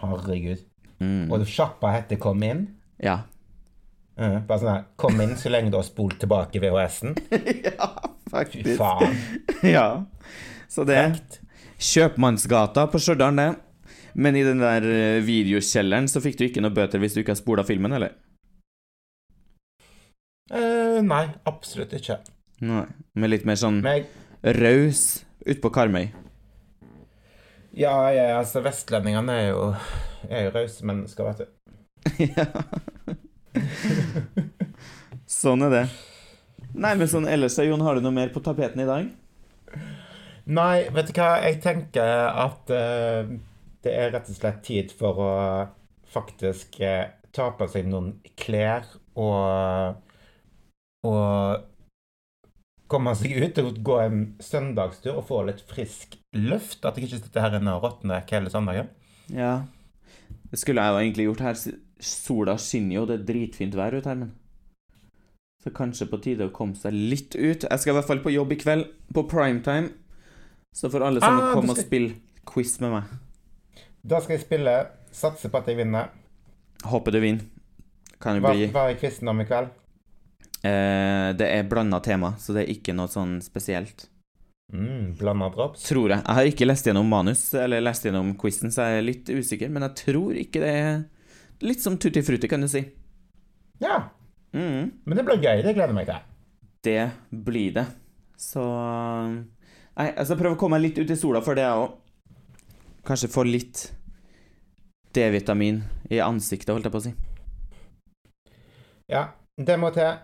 [0.03, 0.65] Herregud.
[1.03, 1.31] Mm.
[1.33, 2.67] Og sjappa heter Kom inn?
[3.03, 3.23] Ja.
[4.21, 7.17] Mm, Bare sånn her Kom inn så lenge du har spolt tilbake VHS-en.
[7.67, 7.89] ja,
[8.31, 8.75] faktisk.
[8.75, 9.17] Fy faen.
[9.77, 9.87] Ja.
[10.71, 11.39] Så det Frekt.
[11.83, 13.49] Kjøpmannsgata på Stjørdal, det.
[14.15, 17.35] Men i den der eh, videokjelleren så fikk du ikke noe bøter hvis du ikke
[17.35, 18.15] har spola filmen, eller?
[20.53, 22.19] Eh, nei, absolutt ikke.
[22.63, 22.85] Nei.
[23.17, 25.03] Med litt mer sånn Men jeg raus
[25.49, 26.11] utpå Karmøy.
[27.73, 29.69] Ja, ja, altså vestlendingene er jo,
[30.29, 32.27] er jo rause mennesker, vet du.
[32.37, 32.47] ja.
[35.41, 35.83] sånn er det.
[36.73, 39.09] Nei, men sånn ellers, Jon, har du noe mer på tapeten i dag?
[40.53, 43.33] Nei, vet du hva, jeg tenker at uh,
[43.85, 45.33] det er rett og slett tid for å
[46.13, 48.85] faktisk uh, ta på seg noen klær
[49.17, 50.01] og
[51.07, 51.69] og
[52.93, 56.85] komme seg ut og gå en søndagstur og få litt frisk luft.
[56.85, 58.91] At jeg ikke sitter her inne og råtner hele søndagen.
[59.33, 59.63] Ja.
[60.51, 61.59] Det skulle jeg jo egentlig gjort her.
[62.03, 64.33] Sola skinner jo, det er dritfint vær ute her, men
[65.63, 67.63] Så kanskje på tide å komme seg litt ut.
[67.63, 69.93] Jeg skal i hvert fall på jobb i kveld, på primetime.
[70.75, 72.17] Så får alle sammen Ah, komme komme og spille
[72.49, 73.05] quiz med meg.
[74.03, 74.75] Da skal jeg spille,
[75.15, 76.11] satse på at jeg vinner.
[76.85, 77.47] Håper du vinner.
[78.19, 79.71] Kan jo bli hva er quizen om i kveld?
[80.65, 84.09] Eh, Det er blanda tema, så det er ikke noe sånn spesielt.
[84.73, 85.83] Mm, Blanda drops.
[85.85, 86.23] Tror jeg.
[86.25, 89.69] Jeg har ikke lest gjennom manus, eller lest gjennom quizen, så jeg er litt usikker,
[89.69, 91.03] men jeg tror ikke det er
[91.63, 92.81] Litt som tutti frutti, kan du si.
[93.79, 94.09] Ja,
[94.53, 94.91] Mm.
[95.07, 95.63] men det blir gøy.
[95.63, 96.19] Det gleder jeg meg til.
[96.83, 97.13] Det
[97.45, 97.87] blir det.
[98.37, 98.61] Så
[99.97, 101.95] Nei, jeg skal prøve å komme meg litt ut i sola for det, jeg òg.
[103.07, 103.93] Kanskje få litt
[105.15, 107.13] D-vitamin i ansiktet, holdt jeg på å si.
[109.09, 110.19] Ja, det må til.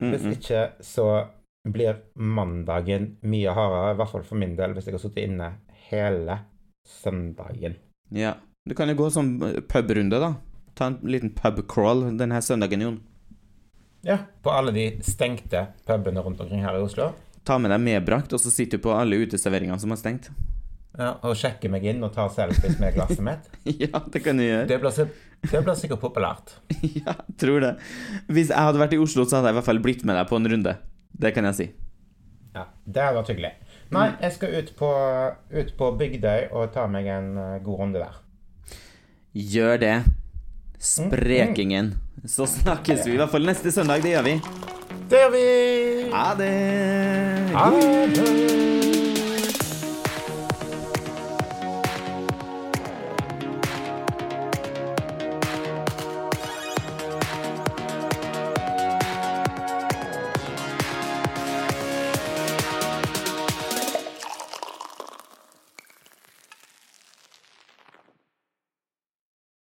[0.00, 0.32] Mm Hvis -mm.
[0.32, 1.26] ikke så
[1.68, 5.52] blir mandagen mye hardere, i hvert fall for min del, hvis jeg har sittet inne
[5.90, 6.38] hele
[6.86, 7.74] søndagen.
[8.10, 8.34] Ja.
[8.68, 10.34] Du kan jo gå sånn pubrunde, da.
[10.74, 13.00] Ta en liten pubcrawl denne søndagen, Jon.
[14.02, 17.12] Ja, på alle de stengte pubene rundt omkring her i Oslo.
[17.44, 20.30] Ta med deg medbrakt, og så sitter du på alle uteserveringene som er stengt.
[20.98, 23.46] Ja, og sjekker meg inn og tar selfies med glasset mitt.
[23.84, 24.66] ja, det kan du gjøre.
[24.68, 26.54] Det blir, si- det blir sikkert populært.
[27.00, 27.74] ja, tror det.
[28.28, 30.28] Hvis jeg hadde vært i Oslo, så hadde jeg i hvert fall blitt med deg
[30.28, 30.76] på en runde.
[31.20, 31.68] Det kan jeg si.
[32.54, 33.52] Ja, Det hadde vært hyggelig.
[33.90, 34.90] Nei, jeg skal ut på,
[35.50, 38.20] ut på Bygdøy og ta meg en eh, god runde der.
[39.34, 39.96] Gjør det.
[40.80, 41.94] Sprekingen.
[42.24, 44.04] Så snakkes vi i hvert fall neste søndag.
[44.04, 44.38] Det gjør vi.
[45.10, 45.46] Det gjør vi!
[46.14, 46.52] Ha det!
[47.56, 48.69] Ha det!